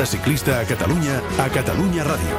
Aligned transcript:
Volta 0.00 0.16
ciclista 0.16 0.60
a 0.60 0.64
Catalunya, 0.64 1.20
a 1.36 1.46
Catalunya 1.52 2.04
Ràdio. 2.08 2.36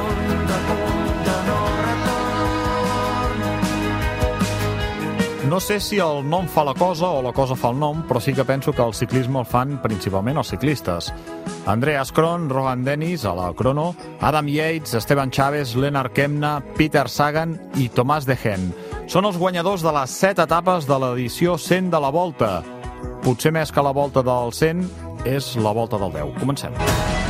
No 5.46 5.60
sé 5.60 5.78
si 5.78 6.00
el 6.02 6.26
nom 6.26 6.48
fa 6.50 6.64
la 6.66 6.74
cosa 6.74 7.06
o 7.06 7.22
la 7.22 7.30
cosa 7.30 7.54
fa 7.54 7.70
el 7.70 7.78
nom, 7.78 8.02
però 8.08 8.18
sí 8.18 8.34
que 8.34 8.42
penso 8.42 8.72
que 8.72 8.82
el 8.82 8.94
ciclisme 8.98 9.38
el 9.38 9.46
fan 9.46 9.78
principalment 9.78 10.42
els 10.42 10.50
ciclistes. 10.50 11.12
Andrea 11.64 12.02
Scron, 12.04 12.50
Rogan 12.50 12.82
Dennis, 12.82 13.24
a 13.24 13.36
la 13.38 13.52
crono, 13.54 13.94
Adam 14.18 14.48
Yates, 14.50 14.94
Esteban 14.98 15.30
Chaves, 15.30 15.76
Lennart 15.76 16.12
Kemna, 16.12 16.64
Peter 16.74 17.08
Sagan 17.08 17.60
i 17.78 17.86
Tomàs 17.94 18.26
de 18.26 18.34
Gen. 18.34 18.72
Són 19.06 19.22
els 19.22 19.38
guanyadors 19.38 19.86
de 19.86 19.94
les 19.94 20.10
set 20.10 20.42
etapes 20.42 20.90
de 20.90 20.98
l'edició 20.98 21.54
100 21.54 21.94
de 21.94 22.02
la 22.02 22.10
Volta. 22.10 22.56
Potser 23.22 23.54
més 23.54 23.70
que 23.70 23.86
la 23.86 23.94
Volta 23.94 24.26
del 24.26 24.50
100 24.50 24.88
és 25.30 25.54
la 25.62 25.70
Volta 25.70 26.02
del 26.02 26.10
10. 26.10 26.40
Comencem. 26.42 27.21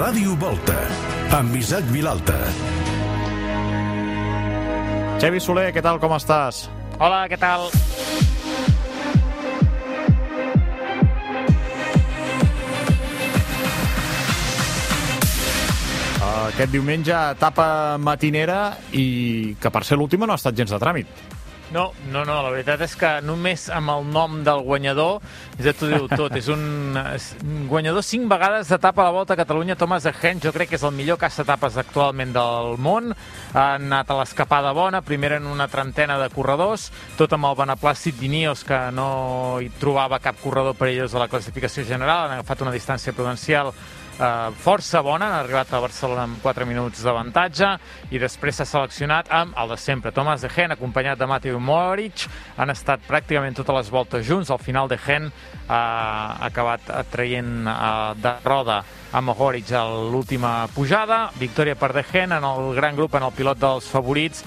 Ràdio 0.00 0.32
Volta, 0.40 0.74
amb 1.36 1.52
Isaac 1.58 1.84
Vilalta. 1.92 2.38
Xavi 5.20 5.42
Soler, 5.44 5.66
què 5.76 5.82
tal, 5.84 5.98
com 6.00 6.14
estàs? 6.16 6.62
Hola, 6.96 7.26
què 7.28 7.36
tal? 7.36 7.66
Aquest 16.30 16.72
diumenge, 16.72 17.12
etapa 17.36 17.98
matinera 18.00 18.62
i 18.96 19.52
que 19.60 19.74
per 19.74 19.84
ser 19.84 20.00
l'última 20.00 20.24
no 20.24 20.32
ha 20.32 20.40
estat 20.40 20.56
gens 20.56 20.72
de 20.72 20.80
tràmit. 20.80 21.12
No, 21.70 21.92
no, 22.10 22.24
no, 22.26 22.40
la 22.42 22.50
veritat 22.50 22.80
és 22.82 22.96
que 22.98 23.08
només 23.22 23.68
amb 23.70 23.92
el 23.92 24.08
nom 24.10 24.40
del 24.42 24.64
guanyador, 24.66 25.20
ja 25.62 25.70
t'ho 25.70 25.86
diu 25.86 26.08
tot, 26.10 26.34
és 26.34 26.48
un, 26.50 26.98
guanyador 27.70 28.02
cinc 28.02 28.26
vegades 28.32 28.72
d'etapa 28.72 29.04
a 29.04 29.06
la 29.06 29.14
Volta 29.14 29.36
a 29.36 29.38
Catalunya, 29.38 29.76
Thomas 29.78 30.02
de 30.02 30.10
Gent, 30.18 30.42
jo 30.42 30.50
crec 30.56 30.72
que 30.72 30.80
és 30.80 30.86
el 30.86 30.96
millor 30.96 31.20
cas 31.22 31.38
d'etapes 31.38 31.78
actualment 31.78 32.34
del 32.34 32.74
món, 32.82 33.14
ha 33.54 33.68
anat 33.76 34.10
a 34.10 34.18
l'escapada 34.18 34.74
bona, 34.74 35.04
primera 35.06 35.38
en 35.38 35.46
una 35.46 35.68
trentena 35.70 36.18
de 36.18 36.26
corredors, 36.34 36.88
tot 37.20 37.38
amb 37.38 37.46
el 37.52 37.58
beneplàcit 37.62 38.18
d'Inios, 38.18 38.66
que 38.66 38.82
no 38.96 39.08
hi 39.62 39.70
trobava 39.78 40.18
cap 40.18 40.42
corredor 40.42 40.74
perillós 40.74 41.14
a 41.14 41.22
la 41.22 41.30
classificació 41.30 41.86
general, 41.86 42.26
han 42.26 42.40
agafat 42.40 42.66
una 42.66 42.74
distància 42.74 43.14
prudencial 43.14 43.70
eh, 44.18 44.50
força 44.62 45.02
bona, 45.02 45.28
han 45.28 45.44
arribat 45.44 45.72
a 45.72 45.80
Barcelona 45.82 46.24
amb 46.26 46.40
4 46.42 46.66
minuts 46.66 47.02
d'avantatge 47.04 47.70
i 48.10 48.20
després 48.22 48.58
s'ha 48.58 48.66
seleccionat 48.68 49.30
amb 49.30 49.58
el 49.60 49.74
de 49.74 49.78
sempre, 49.80 50.12
Thomas 50.12 50.42
de 50.42 50.50
Gen, 50.52 50.74
acompanyat 50.74 51.18
de 51.20 51.28
Mateo 51.30 51.60
Moric, 51.60 52.26
han 52.56 52.72
estat 52.74 53.04
pràcticament 53.08 53.56
totes 53.56 53.76
les 53.76 53.92
voltes 53.94 54.26
junts, 54.26 54.50
al 54.50 54.62
final 54.62 54.88
de 54.88 54.98
Gen 54.98 55.30
ha 55.68 56.38
acabat 56.48 56.88
traient 57.12 57.68
eh, 57.68 58.14
de 58.20 58.34
roda 58.44 58.82
a 59.12 59.20
Mohoric 59.20 59.72
a 59.74 59.84
l'última 60.10 60.68
pujada, 60.74 61.30
victòria 61.38 61.74
per 61.74 61.92
De 61.92 62.04
Gen 62.06 62.32
en 62.32 62.44
el 62.46 62.74
gran 62.76 62.96
grup, 62.96 63.14
en 63.14 63.26
el 63.26 63.34
pilot 63.34 63.58
dels 63.58 63.88
favorits, 63.90 64.44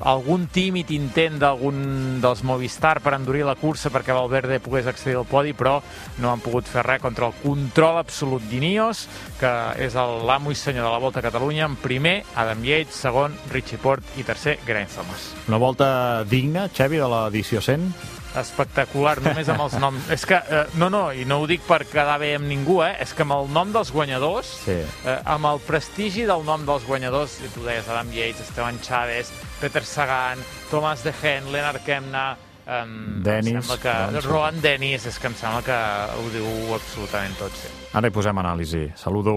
algun 0.00 0.46
tímid 0.52 0.90
intent 0.94 1.38
d'algun 1.40 2.20
dels 2.20 2.42
Movistar 2.46 2.98
per 3.04 3.14
endurir 3.16 3.44
la 3.46 3.56
cursa 3.58 3.90
perquè 3.92 4.14
Valverde 4.16 4.60
pogués 4.60 4.88
accedir 4.90 5.16
al 5.20 5.28
podi, 5.28 5.54
però 5.56 5.78
no 6.20 6.32
han 6.32 6.42
pogut 6.44 6.68
fer 6.68 6.84
res 6.86 7.02
contra 7.02 7.30
el 7.30 7.36
control 7.42 8.00
absolut 8.00 8.44
d'Inios, 8.50 9.06
que 9.40 9.52
és 9.86 9.96
l'amo 9.96 10.52
i 10.52 10.58
senyor 10.58 10.86
de 10.86 10.92
la 10.92 11.02
Volta 11.02 11.22
a 11.22 11.26
Catalunya, 11.26 11.66
en 11.66 11.78
primer 11.80 12.18
Adam 12.34 12.64
Yates, 12.64 13.00
segon 13.06 13.36
Richie 13.52 13.80
Port 13.80 14.04
i 14.16 14.26
tercer 14.26 14.58
Geraint 14.66 14.92
Thomas. 14.92 15.30
Una 15.48 15.60
volta 15.62 16.24
digna, 16.24 16.68
Xavi, 16.68 17.00
de 17.00 17.08
l'edició 17.10 17.62
100? 17.64 18.16
Espectacular, 18.40 19.16
només 19.24 19.48
amb 19.48 19.62
els 19.66 19.74
noms. 19.82 20.08
és 20.10 20.24
que, 20.26 20.36
eh, 20.38 20.64
no, 20.80 20.88
no, 20.90 21.10
i 21.12 21.24
no 21.24 21.40
ho 21.42 21.46
dic 21.50 21.62
per 21.66 21.82
quedar 21.86 22.18
bé 22.22 22.34
amb 22.36 22.46
ningú, 22.46 22.80
eh? 22.84 22.94
és 23.00 23.12
que 23.14 23.22
amb 23.26 23.32
el 23.38 23.48
nom 23.52 23.72
dels 23.72 23.92
guanyadors, 23.92 24.46
Sí. 24.64 24.78
eh, 25.04 25.18
amb 25.24 25.46
el 25.52 25.60
prestigi 25.66 26.24
del 26.28 26.44
nom 26.44 26.64
dels 26.66 26.84
guanyadors, 26.86 27.38
i 27.44 27.48
tu 27.54 27.64
deies 27.64 27.88
Adam 27.88 28.10
Yates, 28.12 28.40
Esteban 28.48 28.80
Chaves, 28.82 29.32
Peter 29.60 29.84
Sagan, 29.84 30.38
Tomàs 30.70 31.02
de 31.04 31.12
Gen, 31.22 31.52
Lennart 31.52 31.84
Kemna, 31.84 32.36
Um, 32.66 33.22
Dennis, 33.22 33.52
em 33.54 33.60
sembla 33.62 33.76
que, 33.78 33.92
doncs. 34.12 34.24
Rohan 34.26 34.56
Dennis, 34.60 35.04
és 35.06 35.20
que 35.22 35.28
em 35.28 35.34
sembla 35.38 35.60
que 35.62 35.76
ho 36.18 36.24
diu 36.34 36.74
absolutament 36.74 37.36
tot, 37.38 37.52
sí. 37.54 37.68
Ara 37.94 38.08
hi 38.08 38.10
posem 38.10 38.40
anàlisi. 38.42 38.88
Saludo 38.98 39.36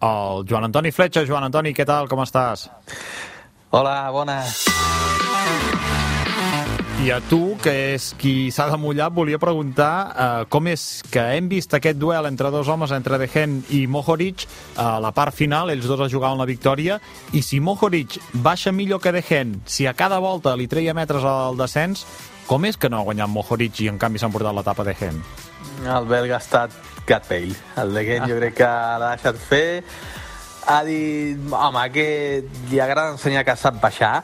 al 0.00 0.46
Joan 0.48 0.64
Antoni 0.70 0.88
Fletxa. 0.90 1.26
Joan 1.28 1.44
Antoni, 1.44 1.74
què 1.76 1.84
tal, 1.84 2.08
com 2.08 2.24
estàs? 2.24 2.70
Hola, 3.76 4.08
bones. 4.16 4.64
I 7.00 7.08
a 7.14 7.16
tu, 7.24 7.56
que 7.64 7.72
és 7.94 8.10
qui 8.20 8.50
s'ha 8.52 8.66
de 8.68 8.76
mullar, 8.76 9.06
volia 9.16 9.38
preguntar 9.40 9.92
eh, 10.12 10.42
com 10.52 10.66
és 10.68 10.82
que 11.08 11.22
hem 11.32 11.46
vist 11.48 11.72
aquest 11.72 11.96
duel 11.96 12.28
entre 12.28 12.50
dos 12.52 12.68
homes, 12.68 12.92
entre 12.92 13.16
De 13.16 13.24
Gen 13.24 13.54
i 13.72 13.86
Mohoric, 13.88 14.44
a 14.76 14.98
la 15.00 15.08
part 15.16 15.32
final, 15.32 15.72
ells 15.72 15.88
dos 15.88 16.02
es 16.04 16.12
jugaven 16.12 16.36
la 16.36 16.44
victòria, 16.44 16.98
i 17.32 17.40
si 17.40 17.56
Mohoric 17.64 18.18
baixa 18.44 18.68
millor 18.76 19.00
que 19.00 19.14
De 19.16 19.24
Gen, 19.24 19.62
si 19.64 19.88
a 19.88 19.96
cada 19.96 20.20
volta 20.20 20.52
li 20.60 20.68
treia 20.68 20.92
metres 20.92 21.24
al 21.24 21.56
descens, 21.56 22.04
com 22.44 22.68
és 22.68 22.76
que 22.76 22.92
no 22.92 23.00
ha 23.00 23.08
guanyat 23.08 23.32
Mohoric 23.32 23.80
i 23.80 23.88
en 23.88 23.96
canvi 23.96 24.20
s'han 24.20 24.36
portat 24.36 24.60
l'etapa 24.60 24.84
De 24.84 24.98
Gen? 25.00 25.24
El 25.88 26.04
belga 26.10 26.36
ha 26.36 26.44
estat 26.44 26.76
gat 27.08 27.24
pell. 27.32 27.54
El 27.80 27.96
de 27.96 28.04
Gent 28.12 28.28
jo 28.28 28.36
crec 28.42 28.60
que 28.60 28.72
l'ha 29.00 29.14
deixat 29.16 29.40
fer. 29.48 29.68
Ha 30.66 30.82
dit, 30.84 31.38
home, 31.50 31.82
que 31.94 32.06
li 32.70 32.80
agrada 32.80 33.14
ensenyar 33.14 33.44
que 33.48 33.56
sap 33.56 33.80
baixar 33.80 34.20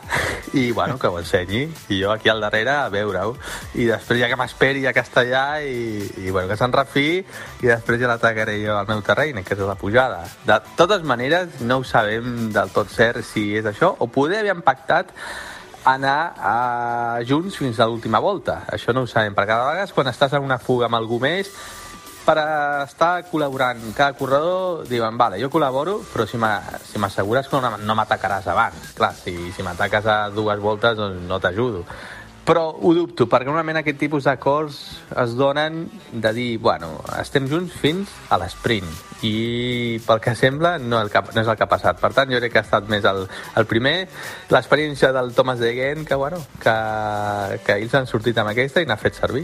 i, 0.52 0.70
bueno, 0.70 0.98
que 0.98 1.08
ho 1.08 1.18
ensenyi. 1.18 1.64
I 1.88 2.00
jo 2.02 2.12
aquí 2.12 2.28
al 2.28 2.40
darrere 2.44 2.74
a 2.74 2.88
veure-ho. 2.92 3.34
I 3.74 3.88
després 3.88 4.20
ja 4.20 4.28
que 4.30 4.38
m'esperi 4.38 4.84
a 4.86 4.94
castellà 4.96 5.46
i, 5.64 6.06
i 6.22 6.30
bueno, 6.30 6.48
que 6.50 6.58
se'n 6.60 6.74
refi 6.76 7.08
i 7.18 7.66
després 7.66 8.00
ja 8.02 8.12
l'atacaré 8.12 8.58
jo 8.62 8.76
al 8.76 8.88
meu 8.88 9.02
terreny, 9.06 9.42
que 9.42 9.56
és 9.56 9.64
la 9.64 9.78
pujada. 9.80 10.22
De 10.46 10.60
totes 10.78 11.04
maneres, 11.08 11.60
no 11.60 11.80
ho 11.80 11.84
sabem 11.88 12.50
del 12.54 12.72
tot 12.74 12.92
cert 12.92 13.24
si 13.26 13.50
és 13.58 13.66
això, 13.66 13.94
o 13.98 14.08
poder 14.12 14.44
haver 14.44 14.60
pactat 14.66 15.12
anar 15.86 16.34
a 16.36 17.22
junts 17.26 17.56
fins 17.56 17.78
a 17.78 17.86
l'última 17.86 18.18
volta. 18.18 18.64
Això 18.74 18.92
no 18.92 19.04
ho 19.06 19.10
sabem, 19.10 19.34
perquè 19.34 19.54
cada 19.54 19.70
vegada 19.70 19.94
quan 19.94 20.10
estàs 20.10 20.34
en 20.34 20.44
una 20.44 20.58
fuga 20.58 20.90
amb 20.90 20.98
algú 20.98 21.20
més, 21.22 21.52
per 22.26 22.36
estar 22.84 23.12
col·laborant 23.30 23.80
cada 23.94 24.16
corredor, 24.18 24.82
diuen, 24.90 25.16
vale, 25.16 25.38
jo 25.40 25.48
col·laboro, 25.52 26.00
però 26.12 26.26
si 26.26 26.36
m'a- 26.36 26.60
si 26.82 26.98
m'assegures 26.98 27.46
que 27.48 27.60
no, 27.62 27.94
m'atacaràs 27.94 28.46
abans. 28.50 28.92
Clar, 28.98 29.14
si, 29.14 29.52
si 29.54 29.62
m'ataques 29.62 30.06
a 30.06 30.18
dues 30.34 30.58
voltes, 30.60 30.96
doncs 30.98 31.22
no 31.28 31.38
t'ajudo. 31.40 31.84
Però 32.46 32.68
ho 32.78 32.92
dubto, 32.94 33.26
perquè 33.26 33.48
normalment 33.48 33.80
aquest 33.80 33.98
tipus 33.98 34.26
d'acords 34.28 34.76
es 35.18 35.32
donen 35.34 35.88
de 36.12 36.30
dir, 36.32 36.58
bueno, 36.62 36.92
estem 37.18 37.48
junts 37.50 37.74
fins 37.74 38.12
a 38.30 38.38
l'esprint. 38.38 38.86
I 39.26 39.98
pel 40.06 40.20
que 40.22 40.36
sembla 40.38 40.76
no, 40.78 41.00
el 41.02 41.10
que, 41.10 41.22
no 41.34 41.40
és 41.42 41.48
el 41.48 41.56
que 41.58 41.64
ha 41.66 41.70
passat. 41.72 41.98
Per 41.98 42.12
tant, 42.14 42.30
jo 42.30 42.38
crec 42.38 42.52
que 42.54 42.60
ha 42.62 42.66
estat 42.68 42.86
més 42.86 43.02
el, 43.04 43.24
el 43.56 43.66
primer, 43.66 43.96
l'experiència 44.54 45.10
del 45.16 45.32
Thomas 45.34 45.58
de 45.58 45.72
Gent, 45.74 46.06
que, 46.06 46.14
bueno, 46.14 46.38
que, 46.62 46.76
que 47.66 47.80
ells 47.80 47.98
han 47.98 48.06
sortit 48.06 48.38
amb 48.38 48.54
aquesta 48.54 48.82
i 48.82 48.86
n'ha 48.86 48.98
fet 49.00 49.18
servir. 49.18 49.42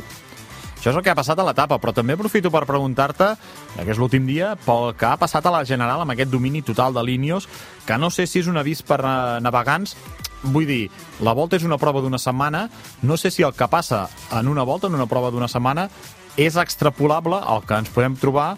Això 0.83 0.91
és 0.91 0.97
el 0.99 1.05
que 1.07 1.13
ha 1.13 1.15
passat 1.15 1.39
a 1.39 1.45
l'etapa, 1.47 1.77
però 1.79 1.93
també 1.95 2.17
aprofito 2.17 2.51
per 2.51 2.65
preguntar-te, 2.67 3.29
ja 3.77 3.85
que 3.87 3.93
és 3.95 4.01
l'últim 4.03 4.25
dia, 4.27 4.57
pel 4.65 4.89
que 4.99 5.07
ha 5.07 5.15
passat 5.15 5.47
a 5.47 5.53
la 5.55 5.61
General 5.63 6.03
amb 6.03 6.11
aquest 6.11 6.33
domini 6.33 6.59
total 6.67 6.91
de 6.97 7.05
línies, 7.07 7.47
que 7.87 7.99
no 8.03 8.11
sé 8.11 8.27
si 8.27 8.41
és 8.41 8.49
un 8.51 8.59
avís 8.59 8.83
per 8.83 8.99
eh, 8.99 9.13
navegants, 9.47 9.95
vull 10.43 10.67
dir, 10.67 10.89
la 11.23 11.37
volta 11.39 11.55
és 11.55 11.63
una 11.63 11.79
prova 11.79 12.03
d'una 12.03 12.19
setmana, 12.19 12.65
no 13.07 13.15
sé 13.15 13.31
si 13.31 13.47
el 13.47 13.55
que 13.55 13.71
passa 13.71 14.09
en 14.35 14.51
una 14.51 14.67
volta, 14.67 14.91
en 14.91 14.99
una 14.99 15.07
prova 15.07 15.31
d'una 15.31 15.47
setmana, 15.47 15.87
és 16.35 16.59
extrapolable 16.59 17.39
al 17.39 17.63
que 17.63 17.79
ens 17.79 17.95
podem 17.95 18.19
trobar 18.19 18.57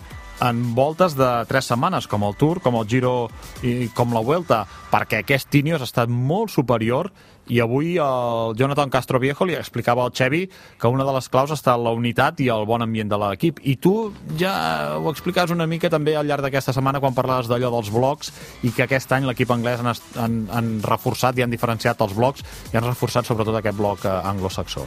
en 0.49 0.65
voltes 0.75 1.19
de 1.21 1.29
tres 1.45 1.69
setmanes, 1.69 2.09
com 2.09 2.25
el 2.25 2.41
Tour, 2.41 2.63
com 2.65 2.81
el 2.81 2.89
Giro 2.89 3.29
i 3.61 3.91
com 3.93 4.17
la 4.17 4.25
Vuelta, 4.25 4.65
perquè 4.89 5.21
aquest 5.21 5.53
Ineos 5.61 5.85
ha 5.85 5.91
estat 5.93 6.09
molt 6.09 6.57
superior 6.57 7.13
i 7.49 7.61
avui 7.61 7.97
el 8.01 8.55
Jonathan 8.57 8.91
Castro 8.91 9.21
Viejo 9.21 9.45
li 9.45 9.57
explicava 9.59 10.05
al 10.05 10.13
Xevi 10.17 10.45
que 10.81 10.89
una 10.89 11.05
de 11.05 11.15
les 11.17 11.29
claus 11.29 11.53
està 11.55 11.75
en 11.77 11.85
la 11.85 11.93
unitat 11.97 12.41
i 12.41 12.49
el 12.53 12.65
bon 12.69 12.83
ambient 12.83 13.11
de 13.11 13.19
l'equip. 13.21 13.61
I 13.63 13.77
tu 13.77 14.13
ja 14.41 14.97
ho 14.99 15.11
explicaves 15.11 15.53
una 15.53 15.69
mica 15.71 15.91
també 15.93 16.17
al 16.17 16.27
llarg 16.29 16.45
d'aquesta 16.47 16.73
setmana 16.77 17.03
quan 17.05 17.17
parlaves 17.17 17.51
d'allò 17.51 17.73
dels 17.75 17.91
blocs 17.93 18.33
i 18.65 18.73
que 18.73 18.87
aquest 18.87 19.13
any 19.13 19.29
l'equip 19.29 19.51
anglès 19.53 19.83
han, 19.83 19.93
han, 20.21 20.39
han 20.51 20.71
reforçat 20.85 21.39
i 21.39 21.45
han 21.45 21.53
diferenciat 21.53 22.01
els 22.01 22.17
blocs 22.17 22.47
i 22.73 22.79
han 22.79 22.89
reforçat 22.89 23.29
sobretot 23.29 23.61
aquest 23.61 23.77
bloc 23.77 24.05
eh, 24.05 24.15
anglosaxó. 24.25 24.87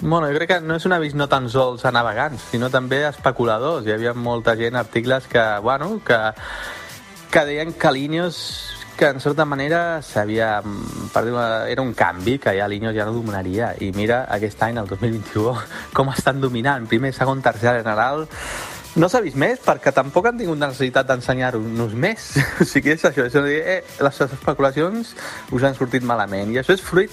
Bueno, 0.00 0.26
jo 0.28 0.36
crec 0.36 0.50
que 0.50 0.60
no 0.60 0.76
és 0.76 0.84
un 0.84 0.92
avís 0.92 1.14
no 1.16 1.24
tan 1.32 1.46
sols 1.48 1.86
a 1.88 1.92
navegants, 1.94 2.50
sinó 2.50 2.68
també 2.68 3.06
a 3.06 3.14
especuladors. 3.14 3.86
Hi 3.86 3.94
havia 3.94 4.12
molta 4.12 4.52
gent, 4.58 4.76
articles 4.76 5.24
que, 5.30 5.44
bueno, 5.64 6.02
que, 6.04 6.18
que 7.32 7.44
deien 7.48 7.72
que 7.72 7.92
l'Ineos 7.94 8.75
que 8.96 9.10
en 9.12 9.20
certa 9.20 9.44
manera 9.44 10.00
s'havia 10.02 10.62
era 11.68 11.82
un 11.82 11.92
canvi 11.94 12.38
que 12.38 12.56
ja 12.56 12.68
l'Ineos 12.68 12.96
ja 12.96 13.04
no 13.04 13.12
dominaria 13.12 13.74
i 13.80 13.92
mira 13.92 14.24
aquest 14.32 14.62
any, 14.64 14.80
el 14.80 14.88
2021 14.88 15.52
com 15.96 16.10
estan 16.14 16.40
dominant, 16.40 16.88
primer, 16.88 17.12
segon, 17.12 17.44
tercer 17.44 17.78
general 17.82 18.26
no 18.96 19.10
s'ha 19.12 19.20
vist 19.20 19.36
més 19.36 19.60
perquè 19.60 19.92
tampoc 19.92 20.30
han 20.30 20.38
tingut 20.40 20.56
necessitat 20.56 21.04
d'ensenyar-nos 21.10 21.92
més. 21.92 22.30
O 22.62 22.64
sigui, 22.64 22.94
és 22.94 23.04
això, 23.04 23.26
és 23.28 23.34
a 23.36 23.42
dir, 23.44 23.58
eh, 23.60 23.82
les 24.00 24.20
especulacions 24.24 25.10
us 25.52 25.66
han 25.68 25.76
sortit 25.76 26.04
malament. 26.08 26.54
I 26.54 26.62
això 26.62 26.72
és 26.72 26.84
fruit 26.84 27.12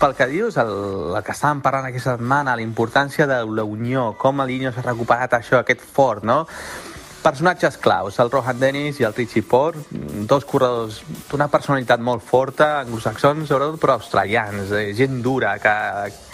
pel 0.00 0.16
que 0.18 0.26
dius, 0.32 0.58
el, 0.58 0.72
el 1.14 1.22
que 1.22 1.36
estàvem 1.36 1.62
parlant 1.62 1.86
aquesta 1.86 2.16
setmana, 2.16 2.56
la 2.58 2.66
importància 2.66 3.28
de 3.30 3.38
la 3.46 3.62
unió, 3.62 4.16
com 4.18 4.42
el 4.42 4.50
Niño 4.50 4.74
s'ha 4.74 4.82
recuperat 4.88 5.38
això, 5.38 5.60
aquest 5.62 5.86
fort, 5.86 6.26
no? 6.26 6.42
Personatges 7.22 7.76
claus, 7.78 8.18
el 8.18 8.32
Rohan 8.32 8.58
Dennis 8.58 8.96
i 8.98 9.04
el 9.06 9.14
Richie 9.14 9.44
Ford, 9.46 9.76
dos 10.26 10.42
corredors 10.42 10.96
d'una 11.30 11.46
personalitat 11.46 12.02
molt 12.02 12.24
forta, 12.26 12.80
anglosaxons, 12.80 13.46
sobretot, 13.46 13.78
però 13.78 13.94
australians, 13.94 14.72
eh, 14.74 14.88
gent 14.98 15.20
dura, 15.22 15.52
que, 15.62 15.74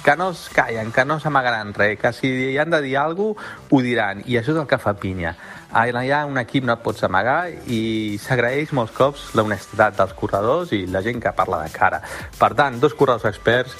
que 0.00 0.14
no 0.17 0.31
es 0.32 0.46
callen, 0.49 0.88
que 0.96 1.05
no 1.05 1.19
s'amagaran 1.20 1.75
res, 1.76 1.99
que 2.00 2.14
si 2.17 2.31
hi 2.55 2.56
han 2.56 2.73
de 2.73 2.81
dir 2.87 2.96
alguna 2.96 3.37
cosa, 3.37 3.69
ho 3.69 3.82
diran, 3.85 4.25
i 4.25 4.40
això 4.40 4.55
és 4.55 4.62
el 4.62 4.70
que 4.70 4.81
fa 4.81 4.96
pinya. 4.96 5.35
Allà 5.76 6.23
un 6.25 6.40
equip 6.40 6.64
no 6.64 6.73
et 6.73 6.81
pots 6.81 7.05
amagar 7.05 7.50
i 7.69 8.17
s'agraeix 8.25 8.73
molts 8.73 8.96
cops 8.96 9.35
l'honestitat 9.37 10.00
dels 10.00 10.17
corredors 10.17 10.73
i 10.73 10.87
la 10.88 11.05
gent 11.05 11.20
que 11.20 11.37
parla 11.37 11.61
de 11.67 11.75
cara. 11.75 12.00
Per 12.40 12.55
tant, 12.56 12.81
dos 12.81 12.96
corredors 12.96 13.29
experts, 13.29 13.76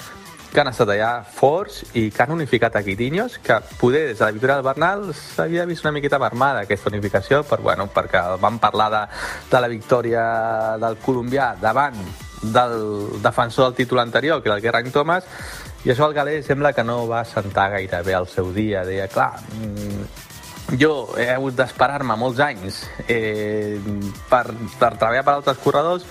que 0.53 0.61
han 0.63 0.71
estat 0.71 0.91
allà 0.95 1.11
forts 1.23 1.83
i 1.99 2.09
que 2.15 2.23
han 2.25 2.33
unificat 2.35 2.77
a 2.79 2.83
Quitinyos, 2.83 3.39
que 3.45 3.59
poder 3.81 4.07
des 4.09 4.19
de 4.19 4.25
la 4.25 4.33
victòria 4.33 4.57
del 4.57 4.67
Bernal 4.67 5.05
s'havia 5.15 5.67
vist 5.69 5.85
una 5.85 5.93
miqueta 5.93 6.17
armada 6.17 6.65
aquesta 6.65 6.91
unificació, 6.93 7.43
per, 7.45 7.61
bueno, 7.61 7.89
perquè 7.93 8.23
vam 8.41 8.59
parlar 8.59 8.89
de, 8.95 9.03
de 9.51 9.61
la 9.61 9.69
victòria 9.69 10.25
del 10.81 10.99
colombià 11.05 11.53
davant 11.61 11.99
del 12.43 13.21
defensor 13.23 13.69
del 13.69 13.79
títol 13.83 14.01
anterior, 14.01 14.43
que 14.43 14.49
era 14.49 14.57
el 14.57 14.63
Geraint 14.63 14.93
Thomas, 14.95 15.27
i 15.85 15.93
això 15.93 16.09
al 16.09 16.15
Galè 16.17 16.41
sembla 16.43 16.73
que 16.75 16.85
no 16.85 17.05
va 17.11 17.25
sentar 17.27 17.69
gaire 17.77 18.03
bé 18.07 18.17
el 18.19 18.27
seu 18.31 18.51
dia. 18.53 18.85
Deia, 18.87 19.07
clar, 19.09 19.39
mm, 19.55 20.79
jo 20.81 21.09
he 21.17 21.29
hagut 21.33 21.57
d'esperar-me 21.57 22.17
molts 22.19 22.41
anys 22.45 22.83
eh, 23.07 23.79
per, 24.29 24.45
per 24.79 24.97
treballar 24.97 25.25
per 25.25 25.37
altres 25.39 25.63
corredors 25.63 26.05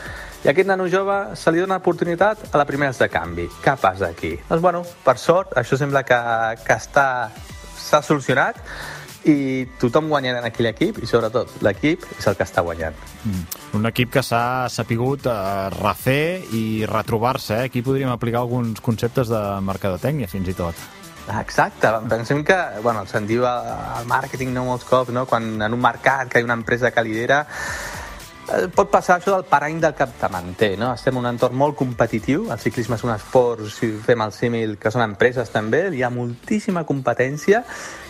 i 0.46 0.52
aquest 0.52 0.68
nano 0.70 0.86
jove 0.92 1.36
se 1.36 1.52
li 1.52 1.60
dona 1.64 1.80
oportunitat 1.82 2.50
a 2.52 2.58
la 2.62 2.66
primera 2.66 2.94
de 2.94 3.10
canvi. 3.10 3.48
Què 3.64 3.76
passa 3.82 4.12
aquí? 4.14 4.36
Doncs, 4.50 4.62
bueno, 4.62 4.84
per 5.04 5.18
sort, 5.18 5.58
això 5.58 5.80
sembla 5.80 6.04
que, 6.06 6.20
que 6.64 6.78
està 6.78 7.08
s'ha 7.88 8.02
solucionat 8.04 8.60
i 9.28 9.66
tothom 9.82 10.08
guanyarà 10.12 10.42
en 10.42 10.48
aquell 10.48 10.70
equip 10.70 11.02
i 11.04 11.08
sobretot 11.10 11.58
l'equip 11.66 12.06
és 12.16 12.28
el 12.30 12.38
que 12.40 12.46
està 12.48 12.64
guanyant. 12.64 12.96
Mm. 13.26 13.42
Un 13.80 13.90
equip 13.90 14.14
que 14.14 14.24
s'ha 14.24 14.68
sapigut 14.72 15.28
eh, 15.28 15.34
refer 15.76 16.44
i 16.56 16.64
retrobar-se. 16.88 17.58
Eh? 17.58 17.72
Aquí 17.72 17.84
podríem 17.84 18.14
aplicar 18.14 18.46
alguns 18.46 18.80
conceptes 18.84 19.32
de 19.32 19.42
mercadotècnia 19.68 20.32
fins 20.32 20.54
i 20.54 20.56
tot. 20.58 20.88
Exacte, 21.28 21.90
pensem 22.08 22.40
que, 22.48 22.56
bueno, 22.80 23.02
se'n 23.10 23.26
diu 23.28 23.44
al 23.44 24.06
màrqueting 24.08 24.54
no 24.56 24.64
molts 24.70 24.88
cops, 24.88 25.12
no? 25.12 25.26
quan 25.28 25.58
en 25.60 25.76
un 25.76 25.82
mercat 25.84 26.32
que 26.32 26.40
hi 26.40 26.46
ha 26.46 26.48
una 26.48 26.56
empresa 26.56 26.94
que 26.96 27.04
lidera 27.04 27.42
pot 28.48 28.88
passar 28.88 29.18
això 29.18 29.34
del 29.34 29.44
parany 29.50 29.82
del 29.84 29.94
capdavanter, 29.98 30.78
no? 30.80 30.94
Estem 30.96 31.18
en 31.18 31.20
un 31.20 31.30
entorn 31.34 31.56
molt 31.60 31.76
competitiu, 31.76 32.46
el 32.54 32.60
ciclisme 32.62 32.96
és 32.96 33.04
un 33.04 33.12
esport, 33.12 33.66
si 33.74 33.90
fem 34.06 34.24
el 34.24 34.32
símil, 34.32 34.78
que 34.80 34.92
són 34.94 35.04
empreses 35.04 35.52
també, 35.52 35.84
hi 35.92 36.04
ha 36.06 36.12
moltíssima 36.14 36.86
competència, 36.88 37.64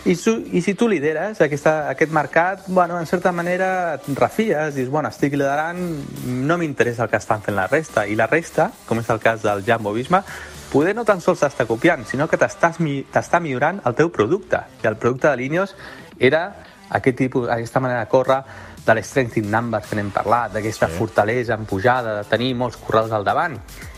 i, 0.06 0.14
su, 0.16 0.36
i 0.54 0.62
si 0.62 0.76
tu 0.78 0.88
lideres 0.92 1.42
aquesta, 1.42 1.90
aquest 1.90 2.14
mercat, 2.14 2.68
bueno, 2.68 3.00
en 3.00 3.10
certa 3.10 3.34
manera 3.34 3.96
et 3.96 4.12
refies, 4.20 4.76
dius, 4.78 4.92
bueno, 4.94 5.10
estic 5.10 5.34
liderant, 5.34 5.82
no 6.28 6.60
m'interessa 6.62 7.08
el 7.08 7.12
que 7.12 7.18
estan 7.18 7.42
fent 7.42 7.58
la 7.58 7.66
resta, 7.72 8.06
i 8.06 8.16
la 8.16 8.30
resta, 8.30 8.70
com 8.86 9.02
és 9.02 9.10
el 9.10 9.24
cas 9.24 9.42
del 9.42 9.66
Jambo 9.66 9.96
Visma, 9.98 10.22
poder 10.70 10.94
no 10.94 11.08
tan 11.08 11.24
sols 11.24 11.42
t'està 11.42 11.66
copiant, 11.66 12.06
sinó 12.06 12.30
que 12.30 12.38
t'està 12.38 13.42
millorant 13.42 13.82
el 13.90 13.98
teu 13.98 14.14
producte, 14.14 14.62
i 14.84 14.88
el 14.88 15.02
producte 15.02 15.32
de 15.32 15.38
Línios 15.42 15.74
era 16.20 16.46
aquest 16.90 17.18
tipus, 17.18 17.50
aquesta 17.50 17.82
manera 17.82 18.06
de 18.06 18.10
córrer, 18.12 18.44
de 18.88 18.96
l'strength 18.96 19.38
in 19.42 19.50
numbers 19.52 19.90
que 19.90 19.98
n'hem 20.00 20.10
parlat, 20.16 20.54
d'aquesta 20.56 20.88
sí. 20.90 20.98
fortalesa 20.98 21.58
en 21.60 21.68
pujada, 21.70 22.16
de 22.22 22.30
tenir 22.30 22.54
molts 22.56 22.80
corredors 22.80 23.14
al 23.14 23.28
davant. 23.28 23.58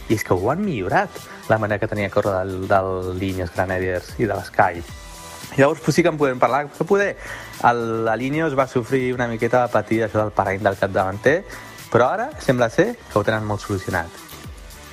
I 0.09 0.17
és 0.17 0.25
que 0.25 0.33
ho 0.33 0.49
han 0.51 0.63
millorat, 0.65 1.21
la 1.49 1.59
manera 1.61 1.79
que 1.79 1.89
tenia 1.89 2.09
córrer 2.09 2.39
del, 2.39 2.65
del 2.69 3.19
Línies 3.21 3.53
Granadiers 3.55 4.15
i 4.17 4.25
de 4.25 4.33
l'Sky. 4.33 4.83
Llavors 5.57 5.81
sí 5.93 6.03
que 6.03 6.09
en 6.09 6.17
podem 6.17 6.39
parlar, 6.39 6.67
que 6.73 6.85
poder 6.85 7.11
el, 7.67 8.05
la 8.05 8.15
línia 8.15 8.47
es 8.47 8.55
va 8.57 8.67
sofrir 8.67 9.13
una 9.13 9.27
miqueta 9.27 9.65
de 9.65 9.73
patir 9.73 10.03
això 10.05 10.21
del 10.23 10.33
parany 10.33 10.63
del 10.63 10.77
capdavanter, 10.79 11.43
però 11.91 12.09
ara 12.13 12.29
sembla 12.41 12.69
ser 12.69 12.93
que 13.09 13.17
ho 13.19 13.25
tenen 13.25 13.45
molt 13.45 13.65
solucionat. 13.65 14.25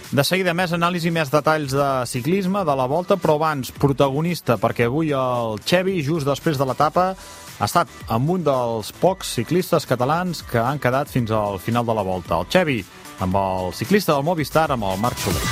De 0.07 0.23
seguida, 0.23 0.55
més 0.55 0.71
anàlisi, 0.71 1.11
més 1.11 1.33
detalls 1.33 1.73
de 1.75 1.87
ciclisme, 2.07 2.63
de 2.65 2.75
la 2.79 2.87
volta, 2.87 3.17
però 3.19 3.35
abans, 3.41 3.73
protagonista, 3.75 4.55
perquè 4.63 4.87
avui 4.87 5.11
el 5.11 5.59
Xevi, 5.67 5.99
just 6.07 6.29
després 6.29 6.61
de 6.61 6.69
l'etapa, 6.69 7.09
ha 7.59 7.65
estat 7.65 7.89
amb 8.13 8.31
un 8.35 8.45
dels 8.45 8.91
pocs 9.01 9.31
ciclistes 9.39 9.87
catalans 9.89 10.43
que 10.51 10.61
han 10.61 10.81
quedat 10.83 11.09
fins 11.09 11.33
al 11.33 11.59
final 11.63 11.87
de 11.89 11.95
la 11.97 12.05
volta. 12.05 12.37
El 12.41 12.51
Xevi, 12.53 12.83
amb 13.25 13.39
el 13.41 13.73
ciclista 13.73 14.13
del 14.13 14.27
Movistar, 14.27 14.69
amb 14.73 14.85
el 14.85 15.01
Marc 15.01 15.19
Soler. 15.25 15.47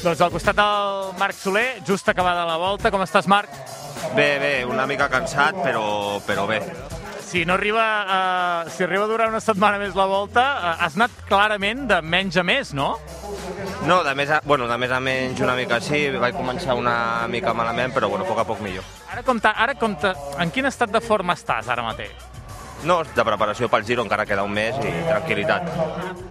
Doncs 0.00 0.20
al 0.20 0.32
costat 0.32 0.56
del 0.56 1.10
Marc 1.20 1.36
Soler, 1.36 1.82
just 1.88 2.08
acabada 2.08 2.46
la 2.48 2.56
volta. 2.60 2.92
Com 2.92 3.04
estàs, 3.04 3.28
Marc? 3.28 3.52
Bé, 4.16 4.30
bé, 4.40 4.54
una 4.68 4.86
mica 4.88 5.08
cansat, 5.12 5.60
però, 5.64 6.20
però 6.26 6.48
bé. 6.48 6.60
Si 7.30 7.44
no 7.46 7.54
arriba, 7.54 8.64
uh, 8.66 8.70
si 8.74 8.82
arriba 8.82 9.04
a 9.04 9.06
durar 9.06 9.28
una 9.30 9.38
setmana 9.38 9.78
més 9.78 9.94
la 9.94 10.08
volta, 10.10 10.42
uh, 10.58 10.72
has 10.82 10.96
anat 10.98 11.14
clarament 11.28 11.84
de 11.86 12.00
menys 12.02 12.40
a 12.40 12.42
més, 12.42 12.72
no? 12.74 12.96
No, 13.86 14.00
de 14.02 14.16
més 14.18 14.32
a, 14.34 14.40
bueno, 14.42 14.66
de 14.66 14.78
més 14.82 14.90
a 14.90 14.98
menys 14.98 15.38
una 15.46 15.54
mica 15.54 15.78
sí, 15.78 16.08
vaig 16.18 16.34
començar 16.34 16.74
una 16.74 17.28
mica 17.30 17.54
malament, 17.54 17.94
però 17.94 18.10
bueno, 18.10 18.26
a 18.26 18.32
poc 18.32 18.42
a 18.42 18.46
poc 18.48 18.64
millor. 18.66 18.82
Ara 19.14 19.22
com, 19.22 19.38
ta, 19.38 19.54
ara 19.54 19.78
com 19.78 19.94
ta, 19.94 20.16
en 20.42 20.50
quin 20.50 20.66
estat 20.66 20.90
de 20.90 21.04
forma 21.06 21.38
estàs 21.38 21.70
ara 21.70 21.86
mateix? 21.86 22.29
No, 22.88 23.02
de 23.04 23.24
preparació 23.26 23.68
pel 23.68 23.84
Giro 23.84 24.04
encara 24.06 24.24
queda 24.24 24.44
un 24.46 24.52
mes 24.56 24.76
i 24.80 24.92
tranquil·litat. 25.04 25.66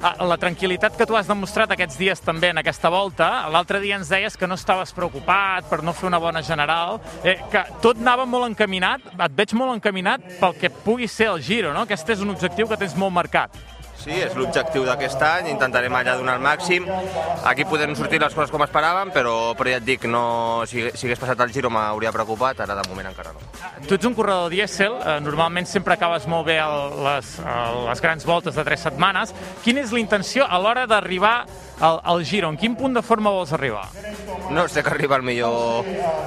Ah, 0.01 0.16
la 0.25 0.38
tranquil·litat 0.42 0.96
que 0.98 1.06
tu 1.06 1.18
has 1.18 1.30
demostrat 1.30 1.75
aquests 1.75 2.00
dies 2.00 2.24
també 2.25 2.50
en 2.50 2.62
aquesta 2.62 2.90
volta, 2.90 3.30
l'altre 3.54 3.81
dia 3.84 4.00
ens 4.00 4.10
deies 4.10 4.38
que 4.40 4.50
no 4.50 4.57
estaves 4.57 4.94
preocupat 4.98 5.69
per 5.69 5.84
no 5.86 5.94
fer 5.94 6.07
una 6.10 6.22
bona 6.22 6.42
general, 6.42 6.98
eh, 7.24 7.38
que 7.51 7.66
tot 7.84 8.01
anava 8.01 8.25
molt 8.25 8.50
encaminat, 8.50 9.12
et 9.13 9.36
veig 9.38 9.54
molt 9.54 9.75
encaminat 9.78 10.25
pel 10.40 10.57
que 10.57 10.74
pugui 10.74 11.07
ser 11.07 11.30
el 11.36 11.44
Giro, 11.46 11.74
no? 11.74 11.86
Aquest 11.86 12.16
és 12.16 12.25
un 12.25 12.34
objectiu 12.34 12.68
que 12.68 12.80
tens 12.80 12.98
molt 12.98 13.13
marcat. 13.13 13.54
Sí, 14.00 14.16
és 14.16 14.36
l'objectiu 14.38 14.86
d'aquest 14.88 15.21
any, 15.28 15.50
intentarem 15.52 15.95
allà 16.00 16.16
donar 16.16 16.38
el 16.40 16.44
màxim. 16.44 16.85
Aquí 17.50 17.66
podem 17.68 17.92
sortir 18.00 18.21
les 18.23 18.35
coses 18.35 18.52
com 18.54 18.64
esperàvem, 18.64 19.12
però, 19.12 19.54
però 19.59 19.73
ja 19.73 19.81
et 19.81 19.88
dic, 19.88 20.06
no, 20.07 20.64
si, 20.71 20.85
si 20.94 21.07
hagués 21.07 21.19
passat 21.19 21.44
el 21.44 21.52
Giro 21.52 21.71
m'hauria 21.73 22.14
preocupat, 22.16 22.64
ara 22.64 22.78
de 22.80 22.88
moment 22.88 23.12
encara 23.12 23.33
no. 23.35 23.44
Tu 23.88 23.97
ets 23.97 24.07
un 24.07 24.16
corredor 24.16 24.47
dièsel, 24.54 24.95
eh, 25.04 25.18
normalment 25.23 25.68
sempre 25.68 25.97
acabes 25.97 26.28
molt 26.31 26.47
bé 26.47 26.57
les, 27.04 27.33
les 27.90 28.04
grans 28.06 28.28
voltes 28.28 28.56
de 28.56 28.66
tres 28.68 28.88
setmanes. 28.88 29.35
Quina 29.66 29.83
és 29.83 29.92
la 29.92 30.00
intenció 30.00 30.47
a 30.47 30.62
l'hora 30.64 30.88
d'arribar 30.88 31.42
al, 31.80 32.00
al 32.04 32.26
Giro? 32.26 32.50
En 32.50 32.57
quin 32.57 32.76
punt 32.76 32.94
de 32.95 33.04
forma 33.06 33.31
vols 33.33 33.54
arribar? 33.54 33.88
No, 34.50 34.68
sé 34.68 34.81
que 34.83 34.90
arriba 34.90 35.16
el 35.16 35.24
millor, 35.24 35.86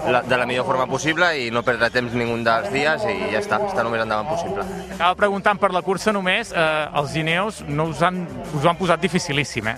la, 0.08 0.22
de 0.22 0.36
la 0.38 0.46
millor 0.46 0.64
forma 0.64 0.86
possible 0.86 1.26
i 1.42 1.50
no 1.50 1.64
perdre 1.66 1.90
temps 1.90 2.14
ningú 2.14 2.36
dels 2.46 2.70
dies 2.70 3.06
i 3.10 3.16
ja 3.32 3.40
està, 3.40 3.58
està 3.66 3.82
només 3.82 4.02
endavant 4.04 4.30
possible. 4.30 4.66
Acaba 4.94 5.16
preguntant 5.18 5.58
per 5.58 5.72
la 5.74 5.82
cursa 5.82 6.14
només, 6.14 6.52
eh, 6.54 6.86
els 6.98 7.10
gineus 7.16 7.62
no 7.66 7.88
us 7.90 8.02
han, 8.06 8.22
us 8.52 8.62
ho 8.62 8.70
han 8.70 8.78
posat 8.78 9.02
dificilíssim, 9.02 9.72
eh? 9.74 9.76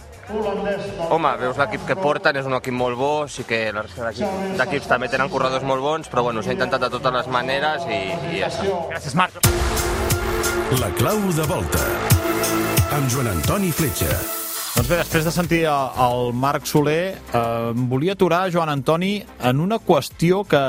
Home, 1.12 1.34
veus 1.40 1.58
l'equip 1.60 1.84
que 1.88 1.96
porten, 1.96 2.36
és 2.40 2.46
un 2.48 2.56
equip 2.56 2.76
molt 2.76 3.00
bo, 3.00 3.12
sí 3.28 3.44
que 3.48 3.66
la 3.72 3.84
resta 3.84 4.12
d'equips 4.60 4.88
també 4.88 5.10
tenen 5.12 5.32
corredors 5.32 5.64
molt 5.64 5.84
bons, 5.84 6.12
però 6.12 6.24
bueno, 6.28 6.44
s'ha 6.44 6.56
intentat 6.56 6.86
de 6.86 6.92
totes 6.92 7.18
les 7.20 7.28
maneres 7.32 7.88
i, 7.88 8.00
i 8.32 8.40
ja 8.40 8.52
està. 8.52 8.68
Gràcies, 8.92 9.16
Marc. 9.16 9.40
La 10.80 10.88
clau 11.00 11.20
de 11.36 11.44
volta. 11.50 11.84
Amb 12.94 13.12
Joan 13.12 13.34
Antoni 13.36 13.70
Fletxa. 13.72 14.43
Doncs 14.74 14.88
bé, 14.90 14.96
després 14.98 15.22
de 15.22 15.30
sentir 15.30 15.60
el 15.70 16.32
Marc 16.34 16.64
Soler, 16.66 17.14
eh, 17.14 17.72
volia 17.86 18.16
aturar, 18.16 18.48
Joan 18.50 18.72
Antoni, 18.72 19.22
en 19.46 19.60
una 19.62 19.78
qüestió 19.78 20.40
que 20.42 20.62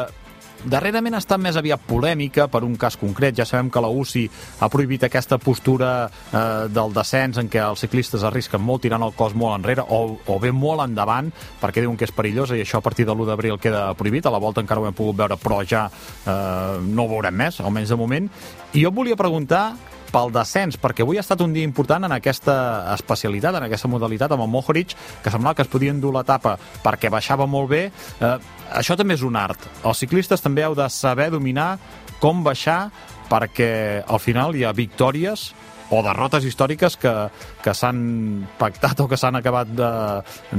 darrerament 0.61 1.15
ha 1.15 1.21
estat 1.23 1.41
més 1.41 1.57
aviat 1.57 1.81
polèmica 1.87 2.45
per 2.47 2.61
un 2.67 2.75
cas 2.77 2.99
concret. 3.01 3.33
Ja 3.37 3.47
sabem 3.49 3.71
que 3.73 3.81
la 3.81 3.89
UCI 3.89 4.27
ha 4.61 4.69
prohibit 4.69 5.07
aquesta 5.07 5.39
postura 5.41 5.89
eh, 6.05 6.67
del 6.69 6.93
descens 6.93 7.39
en 7.41 7.49
què 7.49 7.63
els 7.63 7.81
ciclistes 7.81 8.21
arrisquen 8.23 8.61
molt 8.61 8.85
tirant 8.85 9.01
el 9.01 9.15
cos 9.17 9.33
molt 9.33 9.57
enrere 9.57 9.81
o, 9.81 10.19
o 10.21 10.37
bé 10.39 10.53
molt 10.53 10.85
endavant 10.85 11.31
perquè 11.61 11.81
diuen 11.81 11.97
que 11.97 12.05
és 12.05 12.13
perillosa 12.13 12.53
i 12.53 12.61
això 12.61 12.83
a 12.83 12.85
partir 12.85 13.07
de 13.09 13.13
l'1 13.15 13.25
d'abril 13.31 13.57
queda 13.57 13.87
prohibit. 13.97 14.29
A 14.29 14.35
la 14.37 14.41
volta 14.41 14.61
encara 14.61 14.81
ho 14.81 14.85
hem 14.85 14.93
pogut 14.93 15.17
veure, 15.17 15.41
però 15.41 15.63
ja 15.65 15.87
eh, 15.89 16.77
no 16.85 17.07
ho 17.07 17.13
veurem 17.17 17.41
més, 17.41 17.57
almenys 17.59 17.89
de 17.89 17.99
moment. 17.99 18.29
I 18.73 18.85
jo 18.85 18.93
volia 18.93 19.17
preguntar 19.17 19.94
pel 20.11 20.31
descens, 20.33 20.77
perquè 20.81 21.05
avui 21.05 21.19
ha 21.19 21.23
estat 21.25 21.41
un 21.45 21.53
dia 21.55 21.65
important 21.67 22.07
en 22.07 22.15
aquesta 22.15 22.55
especialitat, 22.93 23.57
en 23.57 23.67
aquesta 23.67 23.89
modalitat, 23.91 24.31
amb 24.31 24.45
el 24.45 24.51
Mohoric, 24.51 24.95
que 25.23 25.33
semblava 25.33 25.57
que 25.57 25.65
es 25.65 25.71
podien 25.71 25.99
dur 26.01 26.13
l'etapa 26.15 26.55
perquè 26.83 27.11
baixava 27.13 27.47
molt 27.49 27.69
bé. 27.71 27.83
Eh, 28.19 28.37
això 28.79 28.97
també 28.97 29.17
és 29.17 29.25
un 29.25 29.35
art. 29.39 29.69
Els 29.83 30.01
ciclistes 30.03 30.43
també 30.43 30.65
heu 30.65 30.75
de 30.77 30.89
saber 30.89 31.29
dominar 31.33 31.75
com 32.19 32.43
baixar 32.43 32.89
perquè 33.29 34.03
al 34.05 34.21
final 34.21 34.55
hi 34.55 34.65
ha 34.65 34.73
victòries 34.75 35.49
o 35.93 36.01
derrotes 36.05 36.45
històriques 36.45 36.97
que, 36.97 37.13
que 37.61 37.73
s'han 37.77 38.45
pactat 38.59 39.01
o 39.03 39.07
que 39.09 39.17
s'han 39.21 39.37
acabat 39.37 39.69
de, 39.77 39.89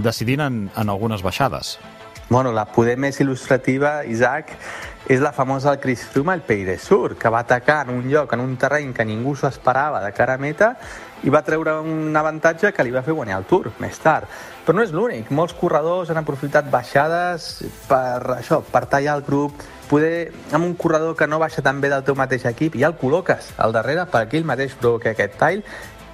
decidint 0.05 0.45
en, 0.47 0.65
en 0.77 0.93
algunes 0.93 1.25
baixades. 1.27 1.77
Bueno, 2.29 2.51
la 2.51 2.65
poder 2.67 2.97
més 2.99 3.21
il·lustrativa, 3.23 4.01
Isaac, 4.11 4.49
és 5.07 5.21
la 5.23 5.31
famosa 5.31 5.77
del 5.77 6.27
al 6.29 6.41
Pays 6.43 6.67
de 6.67 6.77
Sur, 6.77 7.17
que 7.17 7.29
va 7.29 7.39
atacar 7.39 7.87
en 7.87 7.95
un 7.95 8.09
lloc, 8.11 8.33
en 8.33 8.41
un 8.41 8.57
terreny 8.57 8.93
que 8.93 9.05
ningú 9.05 9.37
s'ho 9.37 9.47
esperava 9.47 10.03
de 10.03 10.11
cara 10.13 10.35
a 10.35 10.37
meta 10.37 10.77
i 11.23 11.31
va 11.31 11.43
treure 11.43 11.79
un 11.79 12.17
avantatge 12.17 12.73
que 12.73 12.83
li 12.83 12.91
va 12.91 13.05
fer 13.07 13.15
guanyar 13.15 13.39
el 13.39 13.45
Tour 13.45 13.71
més 13.79 13.99
tard. 14.03 14.27
Però 14.67 14.75
no 14.75 14.83
és 14.83 14.91
l'únic. 14.91 15.31
Molts 15.31 15.55
corredors 15.55 16.11
han 16.11 16.19
aprofitat 16.19 16.67
baixades 16.69 17.63
per 17.87 18.41
això, 18.41 18.59
per 18.61 18.87
tallar 18.87 19.15
el 19.21 19.23
grup, 19.23 19.63
poder, 19.89 20.33
amb 20.51 20.65
un 20.67 20.75
corredor 20.75 21.15
que 21.15 21.29
no 21.29 21.39
baixa 21.39 21.63
tan 21.63 21.81
bé 21.81 21.93
del 21.93 22.03
teu 22.03 22.19
mateix 22.19 22.45
equip, 22.51 22.75
ja 22.75 22.91
el 22.91 22.99
col·loques 22.99 23.53
al 23.57 23.71
darrere 23.71 24.09
perquè 24.11 24.41
ell 24.41 24.51
mateix 24.51 24.75
provoqui 24.75 25.13
aquest 25.13 25.39
tall 25.39 25.63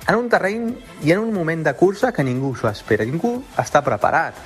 en 0.03 0.19
un 0.19 0.29
terreny 0.29 0.69
i 1.07 1.13
en 1.15 1.25
un 1.25 1.33
moment 1.33 1.65
de 1.65 1.73
cursa 1.73 2.13
que 2.13 2.25
ningú 2.27 2.53
s'ho 2.55 2.69
espera, 2.69 3.07
ningú 3.09 3.39
està 3.57 3.81
preparat. 3.87 4.37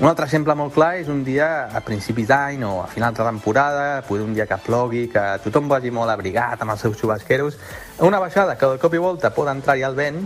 Un 0.00 0.08
altre 0.10 0.24
exemple 0.26 0.56
molt 0.58 0.72
clar 0.74 0.96
és 0.98 1.06
un 1.06 1.20
dia 1.22 1.68
a 1.70 1.80
principis 1.86 2.26
d'any 2.26 2.64
o 2.66 2.80
a 2.82 2.86
final 2.90 3.14
de 3.14 3.22
temporada, 3.22 4.02
poder 4.02 4.24
un 4.24 4.32
dia 4.34 4.46
que 4.50 4.56
plogui, 4.58 5.04
que 5.06 5.22
tothom 5.44 5.68
vagi 5.70 5.92
molt 5.94 6.10
abrigat 6.10 6.64
amb 6.64 6.74
els 6.74 6.82
seus 6.82 6.98
xubasqueros, 6.98 7.60
una 8.02 8.18
baixada 8.18 8.56
que 8.58 8.66
de 8.72 8.80
cop 8.82 8.96
i 8.98 8.98
volta 8.98 9.30
pot 9.36 9.46
entrar-hi 9.52 9.86
el 9.86 9.94
vent, 9.94 10.24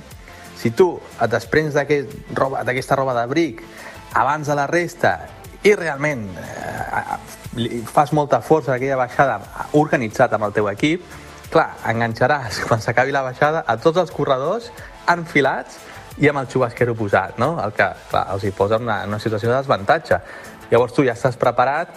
si 0.57 0.73
tu 0.73 0.95
et 1.21 1.29
desprens 1.29 1.77
d'aquesta 1.77 2.17
aquest 2.73 2.95
roba, 2.97 3.03
roba 3.03 3.19
d'abric 3.21 3.61
abans 4.17 4.49
de 4.49 4.57
la 4.57 4.65
resta 4.67 5.13
i 5.63 5.75
realment 5.77 6.25
eh, 6.41 7.83
fas 7.93 8.15
molta 8.17 8.41
força 8.41 8.73
aquella 8.73 8.97
baixada 8.97 9.37
organitzat 9.77 10.33
amb 10.33 10.49
el 10.49 10.57
teu 10.57 10.73
equip, 10.73 11.05
clar, 11.53 11.75
enganxaràs. 11.93 12.63
Quan 12.71 12.81
s'acabi 12.81 13.13
la 13.13 13.27
baixada 13.27 13.67
a 13.69 13.77
tots 13.77 14.01
els 14.01 14.17
corredors 14.17 14.73
enfilats 15.13 15.77
i 16.19 16.29
amb 16.29 16.43
el 16.43 16.49
xubasquero 16.51 16.95
posat, 16.99 17.39
no? 17.39 17.57
El 17.63 17.75
que, 17.77 17.89
clar, 18.11 18.27
els 18.35 18.45
hi 18.45 18.53
posa 18.55 18.79
en 18.79 18.87
una, 18.89 19.03
una 19.07 19.21
situació 19.23 19.51
de 19.51 19.57
desavantatge. 19.57 20.21
Llavors 20.71 20.95
tu 20.97 21.05
ja 21.07 21.15
estàs 21.15 21.39
preparat 21.41 21.95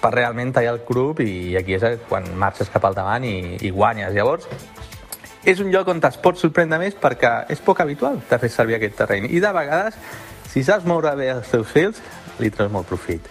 per 0.00 0.12
realment 0.14 0.52
tallar 0.54 0.76
el 0.76 0.82
grup 0.86 1.20
i 1.24 1.56
aquí 1.58 1.76
és 1.76 2.02
quan 2.08 2.28
marxes 2.38 2.70
cap 2.72 2.84
al 2.86 2.94
davant 2.96 3.24
i, 3.26 3.56
i 3.66 3.72
guanyes. 3.74 4.14
Llavors, 4.14 4.46
és 5.46 5.62
un 5.62 5.70
lloc 5.70 5.88
on 5.92 6.02
es 6.02 6.20
pot 6.22 6.38
sorprendre 6.38 6.78
més 6.82 6.94
perquè 6.98 7.46
és 7.54 7.62
poc 7.62 7.80
habitual 7.82 8.20
de 8.30 8.38
fer 8.42 8.50
servir 8.50 8.78
aquest 8.78 8.96
terreny. 8.98 9.28
I 9.30 9.42
de 9.42 9.52
vegades, 9.54 9.98
si 10.50 10.64
saps 10.66 10.86
moure 10.86 11.14
bé 11.18 11.30
els 11.34 11.50
teus 11.50 11.70
fils, 11.70 12.02
li 12.42 12.50
treus 12.50 12.72
molt 12.72 12.88
profit. 12.88 13.26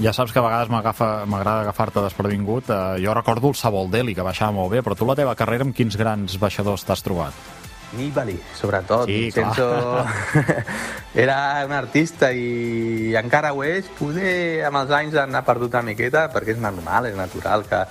Ja 0.00 0.14
saps 0.16 0.32
que 0.32 0.40
a 0.40 0.44
vegades 0.44 0.70
m'agrada 0.72 1.60
agafar-te 1.60 2.00
desprevingut. 2.00 2.70
Eh, 2.72 3.00
jo 3.04 3.12
recordo 3.12 3.52
el 3.52 3.56
Saboldelli, 3.56 4.14
que 4.16 4.24
baixava 4.24 4.56
molt 4.56 4.72
bé, 4.72 4.80
però 4.80 4.96
tu 4.96 5.08
la 5.08 5.16
teva 5.18 5.36
carrera 5.36 5.66
amb 5.68 5.76
quins 5.76 5.98
grans 6.00 6.38
baixadors 6.40 6.84
t'has 6.88 7.04
trobat? 7.04 7.61
Nibali, 7.96 8.38
sobretot. 8.58 9.06
Sí, 9.06 9.18
Vincenzo 9.26 10.04
era 11.24 11.64
un 11.66 11.72
artista 11.76 12.32
i 12.32 13.12
encara 13.18 13.52
ho 13.52 13.62
és. 13.66 13.90
Poder 13.98 14.64
amb 14.68 14.82
els 14.82 14.94
anys 14.96 15.18
n'ha 15.28 15.44
perdut 15.46 15.74
una 15.76 15.84
miqueta 15.92 16.26
perquè 16.32 16.56
és 16.56 16.62
normal, 16.62 17.10
és 17.10 17.18
natural 17.18 17.66
que, 17.68 17.82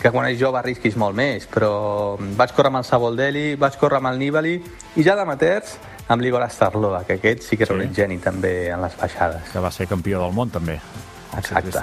que 0.00 0.12
quan 0.12 0.30
és 0.30 0.38
jove 0.40 0.60
arrisquis 0.60 0.96
molt 0.96 1.16
més, 1.16 1.46
però 1.50 2.16
vaig 2.18 2.56
córrer 2.56 2.72
amb 2.72 2.82
el 2.82 2.88
Saboldelli, 2.88 3.46
vaig 3.60 3.78
córrer 3.80 4.00
amb 4.00 4.12
el 4.12 4.20
Nibali 4.22 4.56
i 4.96 5.06
ja 5.06 5.16
d'amateurs 5.18 5.76
amb 6.10 6.24
l'Igor 6.24 6.42
Astarloa, 6.42 7.04
que 7.06 7.20
aquest 7.20 7.46
sí 7.46 7.56
que 7.56 7.68
era 7.68 7.76
sí. 7.76 7.86
un 7.86 7.94
geni 7.94 8.18
també 8.18 8.54
en 8.74 8.82
les 8.82 8.96
baixades. 8.98 9.52
Que 9.52 9.62
va 9.62 9.70
ser 9.70 9.86
campió 9.90 10.24
del 10.24 10.34
món 10.34 10.50
també. 10.50 10.80
Exacte. 11.38 11.78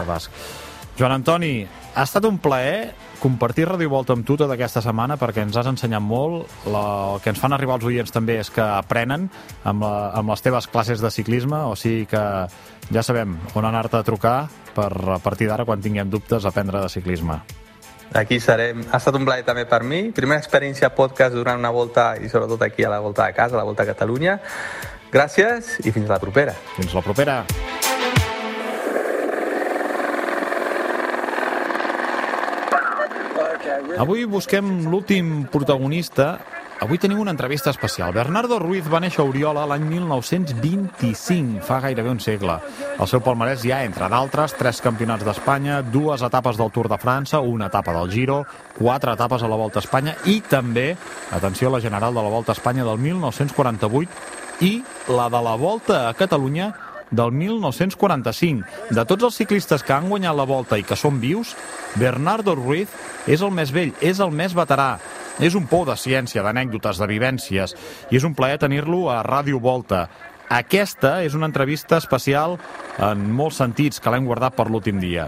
Joan 0.98 1.14
Antoni, 1.14 1.62
ha 1.94 2.04
estat 2.08 2.26
un 2.26 2.40
plaer 2.42 2.96
compartir 3.22 3.68
Ràdio 3.70 3.90
Volta 3.92 4.16
amb 4.18 4.26
tu 4.26 4.34
tota 4.38 4.56
aquesta 4.56 4.82
setmana 4.82 5.14
perquè 5.22 5.44
ens 5.46 5.58
has 5.58 5.70
ensenyat 5.70 6.02
molt. 6.02 6.50
La, 6.74 6.82
el 7.14 7.22
que 7.22 7.30
ens 7.30 7.42
fan 7.42 7.54
arribar 7.54 7.78
els 7.78 7.86
oients 7.86 8.14
també 8.14 8.40
és 8.42 8.50
que 8.54 8.66
aprenen 8.66 9.28
amb, 9.62 9.86
la, 9.86 10.10
amb 10.18 10.34
les 10.34 10.42
teves 10.42 10.66
classes 10.74 11.04
de 11.04 11.12
ciclisme, 11.14 11.60
o 11.70 11.76
sigui 11.78 12.08
que 12.10 12.24
ja 12.90 13.06
sabem 13.06 13.38
on 13.54 13.70
anar-te 13.70 14.00
a 14.00 14.08
trucar 14.08 14.38
per 14.74 14.90
a 15.18 15.22
partir 15.22 15.52
d'ara, 15.52 15.66
quan 15.70 15.86
tinguem 15.86 16.10
dubtes, 16.10 16.50
aprendre 16.50 16.82
de 16.82 16.90
ciclisme. 16.90 17.38
Aquí 18.18 18.40
serem. 18.42 18.82
Ha 18.90 18.98
estat 18.98 19.18
un 19.20 19.26
plaer 19.28 19.46
també 19.46 19.68
per 19.70 19.84
mi. 19.86 20.08
Primera 20.16 20.42
experiència 20.42 20.90
podcast 20.98 21.36
durant 21.38 21.60
una 21.62 21.74
volta 21.76 22.16
i 22.18 22.30
sobretot 22.32 22.66
aquí 22.66 22.88
a 22.88 22.94
la 22.94 23.04
volta 23.04 23.28
de 23.28 23.38
casa, 23.38 23.54
a 23.54 23.62
la 23.62 23.68
volta 23.70 23.86
a 23.86 23.92
Catalunya. 23.94 24.40
Gràcies 25.14 25.78
i 25.86 25.94
fins 25.94 26.10
la 26.10 26.18
propera. 26.24 26.58
Fins 26.80 26.98
la 26.98 27.06
propera. 27.06 27.44
Avui 33.98 34.28
busquem 34.30 34.86
l'últim 34.86 35.48
protagonista. 35.50 36.38
Avui 36.86 37.00
tenim 37.02 37.18
una 37.18 37.32
entrevista 37.34 37.72
especial. 37.74 38.12
Bernardo 38.14 38.60
Ruiz 38.62 38.86
va 38.86 39.00
néixer 39.02 39.24
a 39.24 39.26
Oriola 39.26 39.64
l'any 39.66 39.88
1925, 39.90 41.64
fa 41.66 41.80
gairebé 41.82 42.14
un 42.14 42.22
segle. 42.22 42.60
El 42.94 43.10
seu 43.10 43.24
palmarès 43.26 43.66
ja, 43.66 43.80
entre 43.88 44.06
d'altres, 44.14 44.54
tres 44.60 44.84
campionats 44.86 45.26
d'Espanya, 45.26 45.82
dues 45.82 46.22
etapes 46.22 46.62
del 46.62 46.70
Tour 46.76 46.92
de 46.94 47.02
França, 47.02 47.42
una 47.42 47.72
etapa 47.74 47.96
del 47.98 48.14
Giro, 48.14 48.44
quatre 48.78 49.18
etapes 49.18 49.42
a 49.42 49.50
la 49.50 49.58
Volta 49.58 49.82
a 49.82 49.86
Espanya 49.88 50.14
i 50.30 50.44
també, 50.46 50.92
atenció, 51.34 51.74
la 51.74 51.82
general 51.82 52.14
de 52.14 52.22
la 52.22 52.36
Volta 52.38 52.54
a 52.54 52.58
Espanya 52.60 52.86
del 52.86 53.02
1948 53.02 54.62
i 54.62 54.84
la 55.10 55.32
de 55.34 55.42
la 55.42 55.58
Volta 55.58 56.06
a 56.06 56.14
Catalunya 56.14 56.70
del 57.12 57.32
1945. 57.32 58.66
De 58.92 59.06
tots 59.06 59.30
els 59.30 59.38
ciclistes 59.40 59.84
que 59.84 59.96
han 59.96 60.10
guanyat 60.10 60.36
la 60.36 60.48
volta 60.48 60.78
i 60.80 60.86
que 60.88 60.98
són 61.00 61.22
vius, 61.22 61.56
Bernardo 61.96 62.56
Ruiz 62.56 62.92
és 63.28 63.42
el 63.42 63.52
més 63.52 63.72
vell, 63.74 63.94
és 64.02 64.20
el 64.24 64.32
més 64.32 64.56
veterà. 64.58 64.98
És 65.40 65.54
un 65.56 65.68
pou 65.70 65.86
de 65.86 65.94
ciència, 66.00 66.42
d'anècdotes, 66.42 66.98
de 66.98 67.08
vivències, 67.10 67.76
i 68.10 68.18
és 68.18 68.26
un 68.26 68.34
plaer 68.34 68.58
tenir-lo 68.58 69.08
a 69.14 69.22
Ràdio 69.26 69.62
Volta. 69.62 70.08
Aquesta 70.50 71.22
és 71.28 71.36
una 71.36 71.46
entrevista 71.50 72.00
especial 72.00 72.56
en 73.04 73.28
molts 73.36 73.60
sentits 73.62 74.00
que 74.02 74.10
l'hem 74.10 74.26
guardat 74.26 74.56
per 74.56 74.70
l'últim 74.72 75.00
dia. 75.00 75.28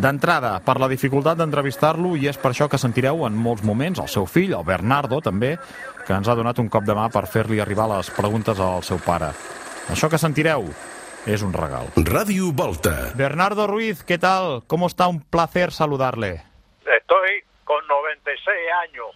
D'entrada, 0.00 0.54
per 0.64 0.78
la 0.80 0.88
dificultat 0.88 1.36
d'entrevistar-lo, 1.36 2.14
i 2.16 2.30
és 2.30 2.38
per 2.40 2.54
això 2.54 2.70
que 2.70 2.78
sentireu 2.80 3.26
en 3.26 3.36
molts 3.36 3.66
moments 3.66 4.00
el 4.00 4.08
seu 4.08 4.24
fill, 4.30 4.54
el 4.56 4.64
Bernardo, 4.64 5.18
també, 5.20 5.56
que 6.06 6.14
ens 6.16 6.30
ha 6.30 6.38
donat 6.38 6.62
un 6.62 6.70
cop 6.72 6.86
de 6.86 6.96
mà 6.96 7.10
per 7.12 7.26
fer-li 7.28 7.60
arribar 7.60 7.90
les 7.90 8.08
preguntes 8.16 8.62
al 8.62 8.86
seu 8.86 9.02
pare. 9.04 9.34
Això 9.90 10.08
que 10.08 10.22
sentireu 10.22 10.70
es 11.26 11.42
un 11.42 11.52
regal. 11.52 11.86
Radio 11.96 12.52
Volta. 12.52 13.12
Bernardo 13.14 13.66
Ruiz, 13.66 14.02
¿qué 14.04 14.18
tal? 14.18 14.62
¿Cómo 14.66 14.86
está? 14.86 15.06
Un 15.08 15.20
placer 15.22 15.72
saludarle. 15.72 16.42
Estoy 16.80 17.44
con 17.64 17.86
96 17.86 18.56
años. 18.88 19.06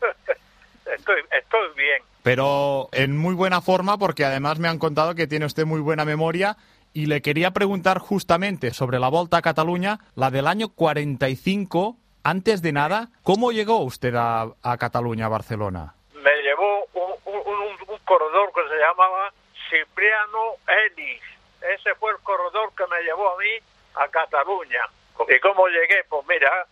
estoy, 0.96 1.20
estoy 1.30 1.68
bien. 1.76 2.02
Pero 2.22 2.88
en 2.92 3.16
muy 3.16 3.34
buena 3.34 3.60
forma 3.60 3.98
porque 3.98 4.24
además 4.24 4.58
me 4.58 4.68
han 4.68 4.78
contado 4.78 5.14
que 5.14 5.26
tiene 5.26 5.46
usted 5.46 5.64
muy 5.64 5.80
buena 5.80 6.04
memoria 6.04 6.56
y 6.92 7.06
le 7.06 7.22
quería 7.22 7.52
preguntar 7.52 7.98
justamente 7.98 8.72
sobre 8.72 8.98
la 8.98 9.08
Volta 9.08 9.38
a 9.38 9.42
Cataluña, 9.42 9.98
la 10.14 10.30
del 10.30 10.46
año 10.46 10.70
45. 10.70 11.96
Antes 12.24 12.62
de 12.62 12.72
nada, 12.72 13.10
¿cómo 13.22 13.52
llegó 13.52 13.78
usted 13.78 14.14
a, 14.16 14.54
Cataluña, 14.78 15.26
a 15.26 15.28
Barcelona? 15.28 15.94
Me 16.14 16.42
llevó 16.42 16.84
un, 16.94 17.88
un 17.88 17.98
corredor 18.04 18.50
que 18.54 18.62
se 18.68 18.76
llamaba 18.80 19.32
Cipriano 19.68 20.56
Ellis 20.66 21.20
ese 21.64 21.94
fue 21.94 22.12
el 22.12 22.18
corredor 22.18 22.72
que 22.76 22.86
me 22.86 23.02
llevó 23.02 23.32
a 23.32 23.38
mí 23.38 23.50
a 23.94 24.03
Cataluña. 24.14 24.86
¿Y 25.28 25.40
cómo 25.40 25.66
llegué? 25.66 26.04
Pues 26.08 26.24
mira, 26.28 26.64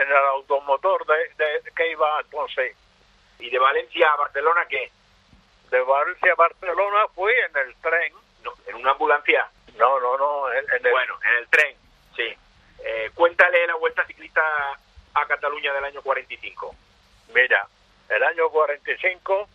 en 0.00 0.08
el 0.08 0.26
automotor 0.34 1.04
de, 1.06 1.72
que 1.74 1.90
iba 1.90 2.20
entonces. 2.20 2.76
¿Y 3.40 3.50
de 3.50 3.58
Valencia 3.58 4.12
a 4.12 4.16
Barcelona 4.16 4.64
qué? 4.68 4.90
De 5.70 5.80
Valencia 5.80 6.32
a 6.32 6.36
Barcelona 6.36 7.08
fui 7.16 7.32
en 7.32 7.56
el 7.56 7.74
tren. 7.76 8.12
¿En 8.66 8.76
una 8.76 8.92
ambulancia? 8.92 9.50
No, 9.76 9.98
no, 9.98 10.16
no. 10.16 10.52
En, 10.52 10.64
el... 10.70 10.90
Bueno, 10.92 11.18
en 11.24 11.34
el 11.38 11.48
tren, 11.48 11.76
sí. 12.14 12.36
Eh, 12.84 13.10
cuéntale 13.12 13.66
la 13.66 13.74
vuelta 13.74 14.06
ciclista 14.06 14.40
a 15.14 15.26
Cataluña 15.26 15.72
del 15.74 15.84
año 15.84 16.00
45. 16.02 16.74
Mira, 17.34 17.66
el 18.08 18.22
año 18.22 18.48
45 18.50 19.48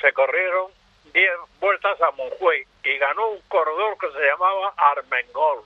se 0.00 0.12
corrieron 0.12 0.70
10 1.12 1.30
vueltas 1.58 2.00
a 2.00 2.12
Monjuey 2.12 2.64
y 2.84 2.98
ganó 2.98 3.30
un 3.30 3.40
corredor 3.48 3.98
que 3.98 4.12
se 4.12 4.24
llamaba 4.26 4.72
Armengol 4.76 5.64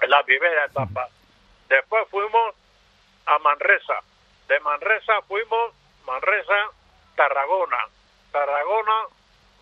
en 0.00 0.10
Después 1.68 2.08
fuimos 2.10 2.54
a 3.26 3.38
Manresa. 3.38 4.00
De 4.48 4.60
Manresa 4.60 5.22
fuimos 5.22 5.72
Manresa, 6.06 6.70
Tarragona. 7.16 7.78
Tarragona, 8.32 9.06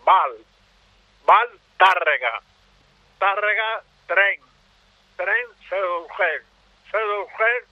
Val. 0.05 0.37
Val, 1.25 1.49
Tárrega. 1.79 2.43
Tárrega, 3.19 3.83
Tren. 4.07 4.41
Tren, 5.17 5.47
Sedurgel. 5.69 6.43
Sedurgel, 6.91 7.65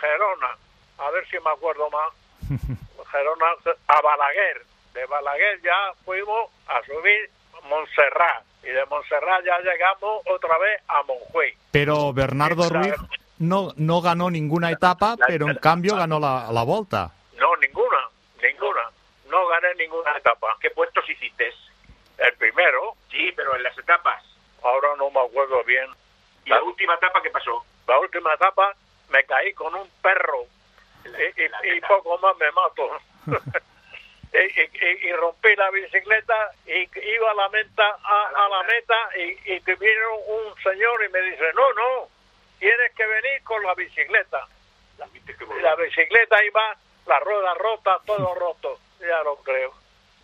Gerona. 0.00 0.56
A 0.98 1.10
ver 1.10 1.26
si 1.28 1.38
me 1.40 1.50
acuerdo 1.50 1.88
más. 1.90 2.12
Gerona, 3.10 3.46
a 3.88 4.00
Balaguer 4.00 4.72
de 4.94 5.06
Balaguer 5.06 5.60
ya 5.62 5.92
fuimos 6.04 6.50
a 6.66 6.82
subir 6.84 7.30
Montserrat 7.64 8.44
y 8.62 8.68
de 8.68 8.84
Montserrat 8.86 9.44
ya 9.44 9.58
llegamos 9.60 10.22
otra 10.30 10.56
vez 10.58 10.80
a 10.88 11.02
Monjuey. 11.02 11.54
Pero 11.70 12.12
Bernardo 12.12 12.68
Ruiz 12.68 12.94
no, 13.38 13.72
no 13.76 14.00
ganó 14.00 14.30
ninguna 14.30 14.70
etapa, 14.70 15.16
pero 15.26 15.48
en 15.48 15.56
cambio 15.56 15.96
ganó 15.96 16.20
la, 16.20 16.48
la 16.52 16.62
volta. 16.62 17.10
No, 17.36 17.56
ninguna, 17.56 17.98
ninguna. 18.42 18.82
No 19.28 19.46
gané 19.48 19.74
ninguna 19.76 20.16
etapa. 20.16 20.56
¿Qué 20.60 20.70
puestos 20.70 21.08
hiciste? 21.10 21.52
El 22.18 22.34
primero. 22.34 22.94
Sí, 23.10 23.32
pero 23.34 23.56
en 23.56 23.62
las 23.64 23.76
etapas. 23.76 24.22
Ahora 24.62 24.88
no 24.96 25.10
me 25.10 25.20
acuerdo 25.20 25.64
bien. 25.64 25.86
¿Y 26.44 26.50
la 26.50 26.62
última 26.62 26.94
etapa 26.94 27.20
qué 27.22 27.30
pasó? 27.30 27.64
La 27.88 27.98
última 27.98 28.32
etapa 28.34 28.74
me 29.10 29.24
caí 29.24 29.52
con 29.54 29.74
un 29.74 29.88
perro 30.00 30.44
y, 31.04 31.08
y- 31.68 31.76
y 31.76 31.80
poco 31.80 32.16
más 32.18 32.36
me 32.36 32.50
mato. 32.52 32.90
y, 34.32 34.60
y- 34.60 35.08
y 35.08 35.12
rompí 35.12 35.54
la 35.56 35.70
bicicleta 35.70 36.52
y 36.66 36.88
iba 37.14 37.30
a 37.30 37.34
la 37.34 37.48
meta, 37.50 37.84
a, 38.02 38.44
a 38.44 38.48
la 38.48 38.62
meta 38.62 38.94
y, 39.18 39.52
y 39.54 39.60
que 39.60 39.74
vino 39.74 40.16
un 40.28 40.54
señor 40.62 41.04
y 41.06 41.12
me 41.12 41.20
dice, 41.22 41.44
no, 41.54 41.72
no, 41.74 42.08
tienes 42.58 42.92
que 42.96 43.06
venir 43.06 43.42
con 43.44 43.62
la 43.62 43.74
bicicleta. 43.74 44.46
Y 45.58 45.60
la 45.62 45.74
bicicleta 45.76 46.44
iba, 46.44 46.76
la 47.06 47.18
rueda 47.20 47.54
rota, 47.54 47.98
todo 48.06 48.34
roto, 48.38 48.78
ya 49.00 49.22
lo 49.22 49.36
creo. 49.36 49.72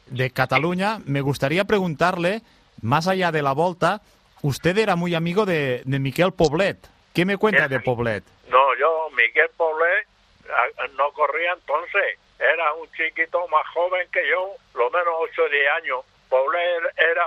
De 0.06 0.30
Cataluña, 0.30 0.98
me 1.04 1.20
gustaría 1.20 1.64
preguntarle, 1.64 2.40
más 2.80 3.08
allá 3.08 3.30
de 3.30 3.42
la 3.42 3.52
volta, 3.52 4.00
usted 4.42 4.78
era 4.78 4.96
muy 4.96 5.14
amigo 5.14 5.44
de, 5.44 5.82
de 5.84 5.98
Miquel 5.98 6.32
Poblet. 6.32 6.78
¿Qué 7.14 7.24
me 7.26 7.36
cuenta 7.36 7.68
de 7.68 7.80
Poblet? 7.80 8.24
No, 8.48 8.74
yo, 8.78 9.10
Miguel 9.10 9.50
Poblé, 9.56 10.06
a- 10.48 10.86
no 10.96 11.10
corría 11.12 11.52
entonces. 11.52 12.18
Era 12.38 12.72
un 12.74 12.88
chiquito 12.92 13.46
más 13.48 13.66
joven 13.74 14.06
que 14.12 14.28
yo, 14.28 14.52
lo 14.74 14.90
menos 14.90 15.14
8 15.18 15.42
o 15.42 15.48
10 15.48 15.68
años. 15.82 16.00
Poblé 16.28 16.60
era 16.96 17.26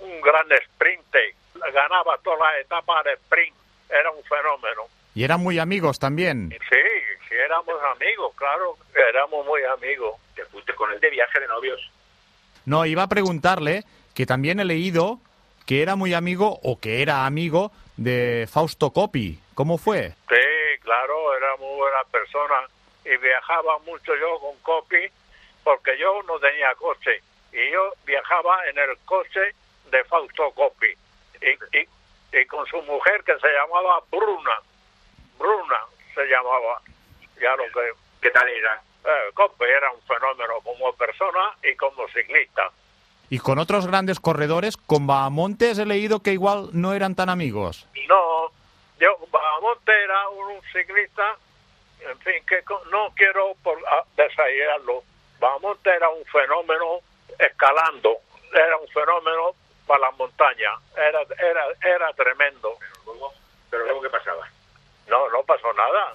un- 0.00 0.10
un 0.10 0.20
gran 0.20 0.46
sprinte. 0.64 1.34
Ganaba 1.72 2.16
todas 2.22 2.40
las 2.40 2.60
etapas 2.64 3.04
de 3.04 3.12
sprint. 3.14 3.54
Era 3.88 4.10
un 4.10 4.22
fenómeno. 4.24 4.82
Y 5.14 5.24
eran 5.24 5.40
muy 5.40 5.58
amigos 5.58 5.98
también. 5.98 6.50
Sí, 6.50 6.76
sí, 7.28 7.34
éramos 7.34 7.74
amigos, 7.94 8.34
claro. 8.36 8.76
Éramos 8.94 9.44
muy 9.46 9.62
amigos. 9.64 10.16
Te 10.34 10.44
fuiste 10.46 10.74
con 10.74 10.92
él 10.92 11.00
de 11.00 11.10
viaje 11.10 11.40
de 11.40 11.48
novios. 11.48 11.80
No, 12.64 12.84
iba 12.84 13.02
a 13.04 13.08
preguntarle 13.08 13.84
que 14.14 14.26
también 14.26 14.60
he 14.60 14.64
leído 14.64 15.18
que 15.66 15.82
era 15.82 15.96
muy 15.96 16.14
amigo 16.14 16.58
o 16.62 16.78
que 16.80 17.02
era 17.02 17.26
amigo 17.26 17.72
de 17.96 18.48
Fausto 18.52 18.90
Coppi. 18.90 19.38
¿Cómo 19.54 19.78
fue? 19.78 20.10
Sí, 20.28 20.80
claro, 20.82 21.34
era 21.36 21.56
muy 21.56 21.76
buena 21.76 21.98
persona 22.10 22.68
y 23.06 23.16
viajaba 23.18 23.78
mucho 23.80 24.14
yo 24.16 24.38
con 24.40 24.56
Copi 24.60 25.08
porque 25.62 25.96
yo 25.98 26.22
no 26.24 26.38
tenía 26.38 26.74
coche 26.74 27.22
y 27.52 27.70
yo 27.70 27.92
viajaba 28.04 28.66
en 28.68 28.78
el 28.78 28.98
coche 29.04 29.54
de 29.90 30.04
Fausto 30.04 30.50
Copi 30.52 30.92
y, 31.40 31.78
y, 31.78 31.88
y 32.38 32.46
con 32.46 32.66
su 32.66 32.82
mujer 32.82 33.22
que 33.24 33.38
se 33.38 33.48
llamaba 33.48 34.02
Bruna, 34.10 34.60
Bruna 35.38 35.80
se 36.14 36.26
llamaba, 36.26 36.80
ya 37.40 37.54
lo 37.56 37.64
que... 37.64 37.92
¿Qué 38.20 38.30
tal 38.30 38.48
era? 38.48 38.82
Eh, 39.04 39.30
Copi 39.34 39.64
era 39.64 39.92
un 39.92 40.02
fenómeno 40.02 40.54
como 40.64 40.92
persona 40.94 41.56
y 41.62 41.76
como 41.76 42.08
ciclista. 42.08 42.70
Y 43.28 43.38
con 43.38 43.58
otros 43.58 43.86
grandes 43.86 44.18
corredores, 44.18 44.76
con 44.76 45.06
Bahamontes 45.06 45.78
he 45.78 45.86
leído 45.86 46.20
que 46.20 46.32
igual 46.32 46.70
no 46.72 46.92
eran 46.94 47.14
tan 47.14 47.28
amigos. 47.28 47.86
No, 48.08 48.50
yo, 48.98 49.16
Bahamonte 49.30 49.92
era 49.92 50.28
un, 50.30 50.46
un 50.56 50.62
ciclista, 50.72 51.36
en 52.10 52.18
fin, 52.20 52.44
que 52.46 52.62
no 52.90 53.12
quiero 53.16 53.54
por, 53.62 53.78
a- 53.88 54.04
desairarlo. 54.16 55.02
Bahamonte 55.38 55.90
era 55.90 56.08
un 56.08 56.24
fenómeno 56.26 57.00
escalando, 57.38 58.16
era 58.52 58.76
un 58.78 58.88
fenómeno 58.88 59.54
para 59.86 60.00
la 60.00 60.10
montaña, 60.12 60.70
era, 60.96 61.20
era, 61.38 61.66
era 61.82 62.12
tremendo. 62.14 62.76
Luego, 63.04 63.32
pero 63.70 63.84
luego, 63.84 64.02
¿qué 64.02 64.10
pasaba? 64.10 64.48
No, 65.06 65.28
no 65.30 65.42
pasó 65.44 65.72
nada. 65.74 66.12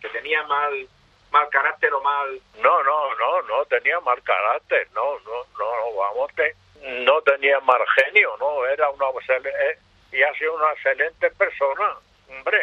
¿Que 0.00 0.08
tenía 0.08 0.42
mal, 0.44 0.88
mal 1.30 1.48
carácter 1.48 1.92
o 1.94 2.00
mal...? 2.02 2.40
No, 2.56 2.82
no, 2.82 3.14
no, 3.14 3.42
no 3.42 3.64
tenía 3.66 4.00
mal 4.00 4.22
carácter, 4.22 4.88
no, 4.92 5.18
no, 5.20 5.44
no, 5.58 5.94
Bahamonte 5.94 6.56
no 6.84 7.22
tenía 7.22 7.60
mal 7.60 7.80
genio, 7.96 8.36
no, 8.38 8.66
era 8.66 8.90
una 8.90 9.06
eh, 9.28 9.78
y 10.12 10.22
ha 10.22 10.32
sido 10.34 10.54
una 10.54 10.72
excelente 10.72 11.30
persona. 11.30 11.96
Hombre, 12.28 12.58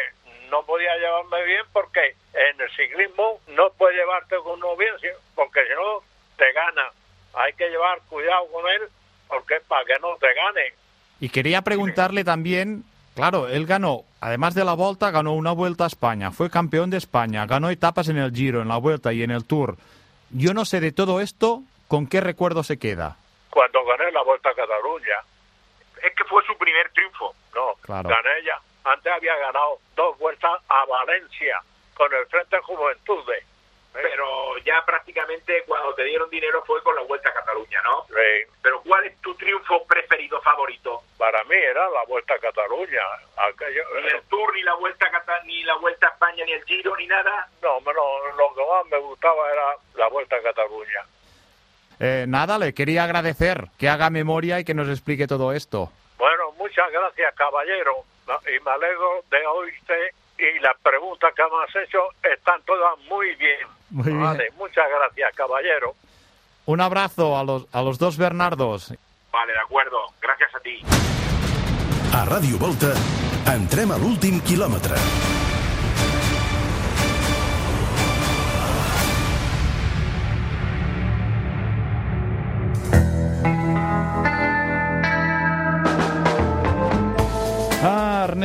no 0.52 0.62
podía 0.64 0.94
llevarme 0.98 1.42
bien 1.44 1.64
porque 1.72 2.14
en 2.34 2.60
el 2.60 2.70
ciclismo 2.76 3.40
no 3.48 3.70
puedes 3.70 3.96
llevarte 3.98 4.36
con 4.44 4.58
uno 4.62 4.76
bien, 4.76 4.92
porque 5.34 5.60
si 5.66 5.74
no 5.74 6.02
te 6.36 6.52
gana. 6.52 6.90
Hay 7.34 7.54
que 7.54 7.68
llevar 7.70 7.98
cuidado 8.10 8.46
con 8.52 8.68
él 8.68 8.82
porque 9.28 9.60
para 9.66 9.84
que 9.86 9.94
no 10.00 10.14
te 10.20 10.26
gane. 10.34 10.74
Y 11.20 11.30
quería 11.30 11.62
preguntarle 11.62 12.22
también, 12.24 12.84
claro, 13.14 13.48
él 13.48 13.64
ganó, 13.64 14.02
además 14.20 14.54
de 14.54 14.64
la 14.66 14.74
Volta, 14.74 15.10
ganó 15.10 15.32
una 15.32 15.52
Vuelta 15.52 15.84
a 15.84 15.86
España, 15.86 16.30
fue 16.30 16.50
campeón 16.50 16.90
de 16.90 16.98
España, 16.98 17.46
ganó 17.46 17.70
etapas 17.70 18.08
en 18.08 18.18
el 18.18 18.32
Giro, 18.32 18.60
en 18.60 18.68
la 18.68 18.76
Vuelta 18.76 19.12
y 19.14 19.22
en 19.22 19.30
el 19.30 19.46
Tour. 19.46 19.76
Yo 20.30 20.52
no 20.52 20.64
sé 20.66 20.80
de 20.80 20.92
todo 20.92 21.20
esto, 21.22 21.62
¿con 21.88 22.06
qué 22.06 22.20
recuerdo 22.20 22.62
se 22.62 22.78
queda? 22.78 23.16
Cuando 23.48 23.82
gané 23.86 24.10
la 24.12 24.22
Vuelta 24.22 24.50
a 24.50 24.54
Cataluña, 24.54 25.16
Es 26.02 26.12
que 26.16 26.24
fue 26.24 26.42
su 26.44 26.58
primer 26.58 26.90
triunfo. 26.90 27.32
no, 27.54 27.74
Claro. 27.82 28.08
gané 28.08 28.42
ya. 28.44 28.58
Antes 28.84 29.12
había 29.12 29.36
ganado 29.36 29.78
dos 29.94 30.18
vueltas 30.18 30.52
a 30.68 30.84
Valencia 30.86 31.60
con 31.94 32.12
el 32.14 32.26
Frente 32.26 32.58
Juventudes. 32.62 33.44
Pero 33.92 34.56
ya 34.64 34.82
prácticamente 34.86 35.64
cuando 35.66 35.94
te 35.94 36.04
dieron 36.04 36.30
dinero 36.30 36.62
fue 36.66 36.82
con 36.82 36.94
la 36.96 37.02
Vuelta 37.02 37.28
a 37.28 37.34
Cataluña, 37.34 37.82
¿no? 37.82 38.06
Sí. 38.08 38.50
Pero 38.62 38.80
¿cuál 38.82 39.04
es 39.04 39.20
tu 39.20 39.34
triunfo 39.34 39.84
preferido, 39.86 40.40
favorito? 40.40 41.02
para 41.18 41.44
mí 41.44 41.54
era 41.54 41.88
la 41.90 42.02
Vuelta 42.08 42.34
a 42.34 42.38
Cataluña. 42.38 43.02
Aquello, 43.36 43.82
Ni 44.00 44.08
el 44.08 44.22
Tour, 44.28 44.54
ni 44.54 44.62
la 44.62 44.74
Vuelta 44.76 45.06
a 45.06 45.10
Cata- 45.10 45.42
ni 45.44 45.62
la 45.64 45.76
Vuelta 45.76 46.06
a 46.06 46.10
España, 46.10 46.44
ni 46.46 46.52
el 46.52 46.64
Giro, 46.64 46.96
ni 46.96 47.06
nada. 47.06 47.46
no, 47.62 47.80
no, 47.80 47.92
lo 47.92 48.54
que 48.54 48.66
más 48.66 48.86
me 48.90 48.98
gustaba 48.98 49.52
era 49.52 49.76
la 49.94 50.08
Vuelta 50.08 50.36
a 50.36 50.42
Cataluña. 50.42 51.04
Eh, 52.00 52.24
nada, 52.26 52.58
le 52.58 52.72
quería 52.74 53.04
agradecer 53.04 53.66
que 53.78 53.88
haga 53.90 54.08
memoria 54.10 54.58
y 54.58 54.64
que 54.64 54.74
nos 54.74 54.88
explique 54.88 55.26
todo 55.28 55.52
esto. 55.52 55.92
Bueno, 56.16 56.50
muchas 56.52 56.90
gracias, 56.90 57.34
caballero. 57.34 58.04
No, 58.26 58.34
Y 58.48 58.60
me 58.64 58.70
alegro 58.70 59.24
de 59.30 59.46
oírte. 59.46 60.14
Y 60.38 60.58
las 60.60 60.76
preguntas 60.82 61.32
que 61.36 61.42
me 61.42 61.62
has 61.64 61.86
hecho 61.86 61.98
están 62.22 62.60
todas 62.62 62.98
muy 63.08 63.34
bien. 63.36 63.60
Muy 63.90 64.04
bien. 64.04 64.22
Vale, 64.22 64.50
muchas 64.56 64.88
gracias, 64.88 65.34
caballero. 65.34 65.94
Un 66.64 66.80
abrazo 66.80 67.36
a 67.36 67.44
los, 67.44 67.66
a 67.72 67.82
los 67.82 67.98
dos 67.98 68.16
Bernardos. 68.16 68.94
Vale, 69.30 69.52
de 69.52 69.58
acuerdo. 69.60 69.98
Gracias 70.20 70.54
a 70.54 70.60
ti. 70.60 70.80
A 72.12 72.26
Ràdio 72.28 72.58
Volta, 72.60 72.92
entrem 73.54 73.88
a 73.90 73.96
l'últim 73.96 74.36
quilòmetre. 74.44 74.98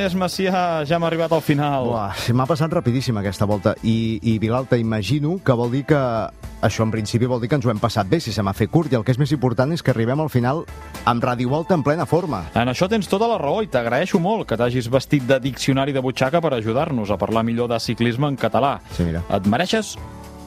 Ernest 0.08 0.22
Macià, 0.22 0.60
ja 0.88 0.96
hem 0.96 1.04
arribat 1.04 1.34
al 1.36 1.42
final. 1.44 1.90
Uah, 1.92 2.14
se 2.16 2.32
m'ha 2.32 2.46
passat 2.48 2.72
rapidíssim 2.72 3.18
aquesta 3.20 3.44
volta 3.44 3.74
i, 3.84 4.22
i 4.24 4.38
Vilalta, 4.40 4.78
imagino 4.80 5.34
que 5.44 5.52
vol 5.52 5.74
dir 5.74 5.82
que 5.90 6.00
això 6.64 6.86
en 6.86 6.94
principi 6.94 7.28
vol 7.28 7.42
dir 7.44 7.50
que 7.52 7.58
ens 7.60 7.68
ho 7.68 7.74
hem 7.74 7.82
passat 7.82 8.08
bé 8.08 8.22
si 8.24 8.32
se 8.32 8.40
m'ha 8.40 8.54
fet 8.56 8.72
curt 8.72 8.94
i 8.94 8.96
el 8.96 9.04
que 9.04 9.12
és 9.12 9.20
més 9.20 9.34
important 9.36 9.76
és 9.76 9.84
que 9.84 9.92
arribem 9.92 10.24
al 10.24 10.32
final 10.32 10.64
amb 11.04 11.28
Radio 11.28 11.52
Volta 11.52 11.76
en 11.76 11.84
plena 11.84 12.08
forma. 12.08 12.46
En 12.56 12.72
això 12.72 12.88
tens 12.88 13.12
tota 13.12 13.28
la 13.28 13.36
raó 13.42 13.60
i 13.66 13.68
t'agraeixo 13.68 14.24
molt 14.24 14.48
que 14.48 14.56
t'hagis 14.56 14.88
vestit 14.88 15.28
de 15.28 15.42
diccionari 15.44 15.92
de 15.92 16.06
butxaca 16.06 16.40
per 16.40 16.54
ajudar-nos 16.56 17.12
a 17.12 17.20
parlar 17.20 17.44
millor 17.44 17.68
de 17.74 17.84
ciclisme 17.84 18.32
en 18.32 18.40
català. 18.40 18.78
Sí, 18.96 19.04
mira. 19.04 19.26
Et 19.28 19.52
mereixes 19.52 19.98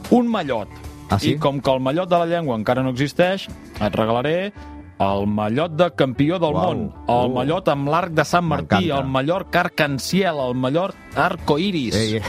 un 0.09 0.25
mallot. 0.25 0.73
Ah, 1.11 1.19
sí? 1.19 1.35
I 1.35 1.39
com 1.43 1.61
que 1.61 1.69
el 1.69 1.85
mallot 1.85 2.09
de 2.09 2.17
la 2.17 2.25
llengua 2.25 2.57
encara 2.57 2.81
no 2.81 2.95
existeix, 2.95 3.45
et 3.77 3.93
regalaré 3.93 4.53
el 5.01 5.25
mallot 5.27 5.71
de 5.79 5.87
campió 5.97 6.37
del 6.39 6.53
Uau. 6.53 6.65
món, 6.73 6.81
el 7.09 7.29
Uh. 7.31 7.33
mallot 7.35 7.67
amb 7.73 7.87
l'arc 7.89 8.11
de 8.13 8.25
Sant 8.27 8.45
Martí, 8.45 8.89
el 8.91 9.05
mallot 9.09 9.55
arc-en-ciel, 9.55 10.37
el 10.47 10.53
mallot 10.55 10.93
arco-iris. 11.15 11.95
Ei, 11.95 12.21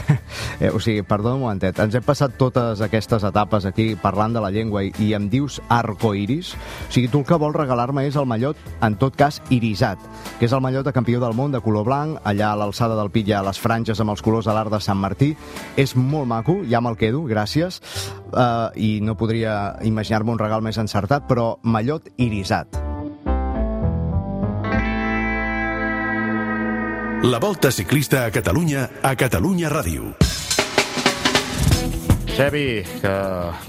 eh, 0.59 0.69
o 0.69 0.79
sigui, 0.79 1.03
perdona 1.07 1.39
un 1.39 1.45
momentet, 1.47 1.79
ens 1.83 1.95
hem 1.97 2.05
passat 2.05 2.37
totes 2.39 2.81
aquestes 2.85 3.25
etapes 3.27 3.65
aquí 3.69 3.93
parlant 3.99 4.35
de 4.35 4.43
la 4.43 4.51
llengua 4.53 4.83
i, 4.85 4.93
i 5.03 5.13
em 5.17 5.29
dius 5.31 5.59
arcoiris? 5.69 6.53
O 6.87 6.91
sigui, 6.93 7.09
tu 7.11 7.23
el 7.23 7.27
que 7.27 7.39
vols 7.39 7.55
regalar-me 7.55 8.05
és 8.07 8.17
el 8.19 8.27
mallot, 8.29 8.59
en 8.83 8.97
tot 9.01 9.15
cas, 9.19 9.41
irisat, 9.53 10.01
que 10.39 10.47
és 10.47 10.55
el 10.55 10.63
mallot 10.63 10.85
de 10.85 10.95
campió 10.95 11.21
del 11.23 11.37
món 11.37 11.53
de 11.55 11.61
color 11.63 11.87
blanc, 11.87 12.19
allà 12.27 12.51
a 12.51 12.59
l'alçada 12.59 12.97
del 12.99 13.11
pit 13.13 13.29
hi 13.29 13.37
ha 13.37 13.43
les 13.45 13.59
franges 13.59 14.01
amb 14.03 14.15
els 14.15 14.23
colors 14.25 14.49
de 14.49 14.55
l'art 14.55 14.73
de 14.73 14.81
Sant 14.83 14.99
Martí. 14.99 15.33
És 15.79 15.95
molt 15.95 16.27
maco, 16.29 16.59
ja 16.69 16.81
me'l 16.83 16.99
quedo, 16.99 17.23
gràcies, 17.29 17.81
uh, 18.33 18.71
i 18.75 18.99
no 19.01 19.17
podria 19.19 19.77
imaginar-me 19.83 20.35
un 20.35 20.41
regal 20.41 20.65
més 20.65 20.81
encertat, 20.81 21.29
però 21.29 21.55
mallot 21.63 22.11
irisat. 22.17 22.92
La 27.23 27.39
Volta 27.39 27.71
Ciclista 27.71 28.25
a 28.25 28.31
Catalunya 28.31 28.89
a 29.01 29.15
Catalunya 29.15 29.69
Ràdio. 29.71 30.11
Xevi, 32.33 32.81
que 32.99 33.11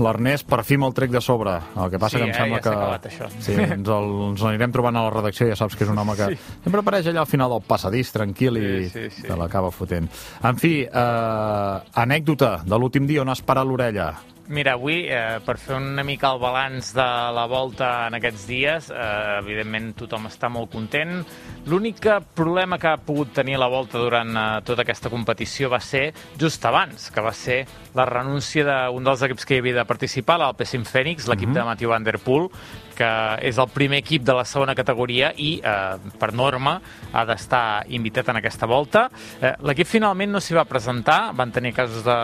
l'Ernest 0.01 0.47
per 0.49 0.63
fi 0.65 0.79
me'l 0.81 0.95
trec 0.97 1.13
de 1.13 1.21
sobre. 1.21 1.53
El 1.77 1.91
que 1.93 2.01
passa 2.01 2.17
Sí, 2.17 2.23
que 2.23 2.25
em 2.25 2.33
eh, 2.33 2.39
sembla 2.39 2.59
ja 2.59 2.63
s'ha 2.65 2.71
que... 2.71 2.77
acabat, 2.81 3.07
això. 3.11 3.29
Sí, 3.45 3.53
ens, 3.61 3.89
el, 3.93 4.11
ens 4.31 4.45
anirem 4.49 4.73
trobant 4.75 4.97
a 4.97 5.05
la 5.07 5.13
redacció, 5.13 5.47
ja 5.53 5.59
saps 5.61 5.77
que 5.77 5.85
és 5.85 5.93
un 5.93 6.01
home 6.01 6.17
que 6.17 6.31
sí. 6.33 6.39
sempre 6.65 6.81
apareix 6.81 7.11
allà 7.13 7.23
al 7.23 7.31
final 7.31 7.53
del 7.53 7.63
passadís, 7.69 8.11
tranquil, 8.17 8.57
i 8.59 8.69
Sí, 8.89 8.93
sí, 8.95 9.09
sí. 9.21 9.27
te 9.29 9.37
l'acaba 9.37 9.71
fotent. 9.71 10.09
En 10.43 10.57
fi, 10.59 10.75
eh, 10.89 12.01
anècdota 12.07 12.57
de 12.65 12.79
l'últim 12.81 13.07
dia 13.07 13.23
on 13.23 13.29
has 13.31 13.43
parat 13.45 13.69
l'orella. 13.69 14.15
Mira, 14.47 14.75
avui, 14.75 15.07
eh, 15.09 15.41
per 15.41 15.57
fer 15.57 15.79
una 15.79 16.03
mica 16.05 16.29
el 16.35 16.39
balanç 16.39 16.91
de 16.93 17.07
la 17.33 17.47
volta 17.49 18.07
en 18.09 18.19
aquests 18.19 18.43
dies, 18.47 18.91
eh, 18.91 19.39
evidentment 19.39 19.95
tothom 19.97 20.27
està 20.29 20.51
molt 20.53 20.71
content. 20.71 21.25
L'únic 21.65 22.05
problema 22.37 22.77
que 22.79 22.89
ha 22.89 22.99
pogut 22.99 23.33
tenir 23.33 23.57
la 23.57 23.71
volta 23.73 23.97
durant 23.97 24.37
eh, 24.37 24.61
tota 24.61 24.83
aquesta 24.83 25.09
competició 25.09 25.71
va 25.73 25.81
ser 25.81 26.13
just 26.39 26.65
abans, 26.67 27.09
que 27.11 27.25
va 27.25 27.33
ser 27.33 27.65
la 27.95 28.05
renúncia 28.05 28.65
d'un 28.91 29.05
dels 29.05 29.23
equips 29.23 29.47
que 29.47 29.57
hi 29.57 29.63
havia 29.63 29.79
de 29.81 29.89
participar, 29.89 30.37
l'Alpecin 30.39 30.85
Fènix, 30.85 31.27
l'equip 31.27 31.55
de 31.55 31.65
Mathieu 31.65 31.89
Van 31.89 32.05
Der 32.05 32.19
Poel, 32.19 32.51
que 32.95 33.09
és 33.43 33.59
el 33.59 33.71
primer 33.75 34.03
equip 34.03 34.23
de 34.27 34.35
la 34.37 34.45
segona 34.45 34.75
categoria 34.75 35.33
i, 35.37 35.61
eh, 35.65 36.13
per 36.19 36.33
norma, 36.33 36.81
ha 37.13 37.25
d'estar 37.25 37.85
invitat 37.89 38.29
en 38.29 38.37
aquesta 38.37 38.67
volta. 38.67 39.09
Eh, 39.41 39.55
L'equip 39.63 39.87
finalment 39.87 40.31
no 40.31 40.41
s'hi 40.41 40.55
va 40.55 40.65
presentar, 40.65 41.33
van 41.35 41.53
tenir 41.53 41.73
casos 41.75 42.05
de 42.05 42.19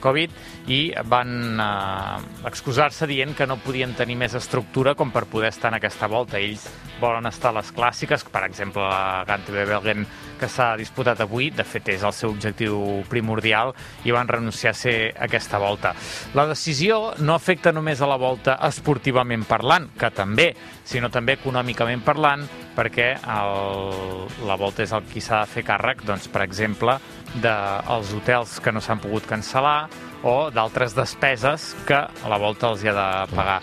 Covid 0.00 0.30
i 0.68 0.92
van 1.04 1.59
eh, 1.60 2.46
excusar-se 2.48 3.06
dient 3.06 3.34
que 3.36 3.46
no 3.46 3.58
podien 3.60 3.92
tenir 3.98 4.16
més 4.16 4.34
estructura 4.38 4.96
com 4.96 5.12
per 5.12 5.26
poder 5.28 5.50
estar 5.52 5.70
en 5.70 5.78
aquesta 5.78 6.08
volta. 6.08 6.40
Ells 6.40 6.64
volen 7.00 7.28
estar 7.28 7.52
a 7.52 7.58
les 7.60 7.70
clàssiques, 7.76 8.24
per 8.32 8.44
exemple, 8.48 8.82
la 8.82 9.24
Gante 9.28 9.52
Belgen 9.52 10.06
que 10.40 10.48
s'ha 10.48 10.72
disputat 10.80 11.20
avui, 11.20 11.50
de 11.52 11.64
fet 11.68 11.90
és 11.92 12.04
el 12.06 12.14
seu 12.16 12.32
objectiu 12.32 13.02
primordial 13.10 13.74
i 14.08 14.14
van 14.14 14.28
renunciar 14.28 14.72
a 14.72 14.78
ser 14.78 14.96
aquesta 15.20 15.60
volta. 15.60 15.92
La 16.34 16.46
decisió 16.48 17.14
no 17.20 17.36
afecta 17.36 17.74
només 17.76 18.00
a 18.00 18.08
la 18.08 18.16
volta 18.20 18.56
esportivament 18.68 19.44
parlant, 19.48 19.90
que 20.00 20.10
també, 20.16 20.50
sinó 20.84 21.12
també 21.12 21.36
econòmicament 21.36 22.04
parlant, 22.06 22.46
perquè 22.76 23.12
el, 23.20 24.28
la 24.48 24.56
volta 24.60 24.84
és 24.86 24.94
el 24.96 25.04
qui 25.12 25.20
s'ha 25.20 25.44
de 25.44 25.52
fer 25.52 25.66
càrrec, 25.68 26.06
doncs, 26.08 26.30
per 26.32 26.46
exemple, 26.46 26.96
dels 27.40 28.14
hotels 28.16 28.58
que 28.64 28.72
no 28.72 28.80
s'han 28.82 29.02
pogut 29.02 29.28
cancel·lar 29.28 30.09
o 30.22 30.50
d'altres 30.52 30.94
despeses 30.96 31.70
que 31.88 31.96
a 31.96 32.30
la 32.30 32.38
volta 32.40 32.68
els 32.70 32.82
hi 32.84 32.90
ha 32.90 32.96
de 32.96 33.36
pagar. 33.36 33.60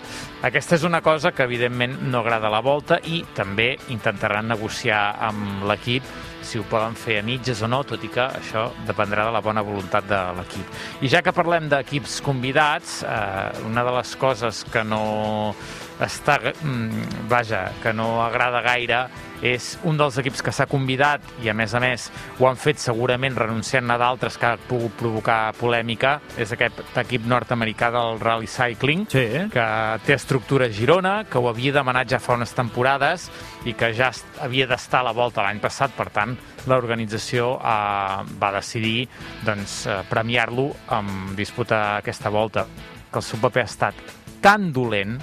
Aquesta 0.48 0.76
és 0.78 0.86
una 0.86 1.00
cosa 1.02 1.32
que 1.32 1.46
evidentment 1.46 1.98
no 2.10 2.22
agrada 2.22 2.48
a 2.48 2.54
la 2.54 2.62
volta 2.64 3.00
i 3.04 3.24
també 3.34 3.76
intentaran 3.94 4.48
negociar 4.50 5.02
amb 5.28 5.64
l'equip 5.70 6.06
si 6.48 6.58
ho 6.58 6.64
poden 6.64 6.94
fer 6.96 7.18
a 7.20 7.24
mitges 7.26 7.60
o 7.62 7.68
no, 7.68 7.82
tot 7.84 8.04
i 8.06 8.10
que 8.12 8.22
això 8.24 8.68
dependrà 8.88 9.26
de 9.26 9.34
la 9.34 9.42
bona 9.44 9.62
voluntat 9.66 10.06
de 10.08 10.20
l'equip. 10.38 10.78
I 11.04 11.10
ja 11.12 11.20
que 11.22 11.34
parlem 11.34 11.68
d'equips 11.68 12.20
convidats, 12.24 13.02
eh, 13.02 13.66
una 13.68 13.84
de 13.84 13.92
les 13.98 14.14
coses 14.16 14.64
que 14.72 14.84
no 14.84 15.54
està, 16.00 16.38
mm, 16.62 17.28
vaja, 17.28 17.72
que 17.82 17.92
no 17.92 18.22
agrada 18.22 18.62
gaire 18.62 19.06
és 19.42 19.76
un 19.86 19.96
dels 19.98 20.16
equips 20.18 20.42
que 20.42 20.52
s'ha 20.54 20.66
convidat 20.66 21.22
i 21.44 21.48
a 21.48 21.54
més 21.54 21.74
a 21.74 21.78
més 21.78 22.08
ho 22.40 22.48
han 22.48 22.56
fet 22.58 22.80
segurament 22.82 23.36
renunciant 23.38 23.90
a 23.90 23.98
d'altres 24.00 24.36
que 24.38 24.46
ha 24.46 24.56
pogut 24.56 24.96
provocar 24.98 25.52
polèmica 25.58 26.16
és 26.36 26.50
aquest 26.52 26.80
equip 26.98 27.26
nord-americà 27.30 27.92
del 27.94 28.18
Rally 28.18 28.50
Cycling 28.50 29.06
Sí. 29.08 29.26
que 29.52 29.66
té 30.06 30.14
estructura 30.14 30.66
a 30.66 30.74
Girona, 30.74 31.24
que 31.24 31.38
ho 31.38 31.48
havia 31.48 31.72
demanat 31.72 32.08
ja 32.10 32.18
fa 32.18 32.34
unes 32.34 32.52
temporades 32.54 33.30
i 33.64 33.74
que 33.74 33.92
ja 33.94 34.10
havia 34.40 34.66
d'estar 34.66 35.00
a 35.00 35.08
la 35.10 35.12
volta 35.12 35.42
l'any 35.42 35.60
passat, 35.60 35.92
per 35.94 36.10
tant, 36.10 36.36
l'organització 36.66 37.58
eh, 37.58 38.24
va 38.40 38.52
decidir 38.52 39.08
doncs, 39.44 39.86
eh, 39.86 40.02
premiar-lo 40.08 40.72
amb 40.88 41.36
disputar 41.36 41.98
aquesta 41.98 42.30
volta. 42.30 42.66
Que 43.10 43.18
el 43.18 43.22
seu 43.22 43.38
paper 43.40 43.62
ha 43.62 43.70
estat 43.70 43.94
tan 44.42 44.72
dolent, 44.72 45.18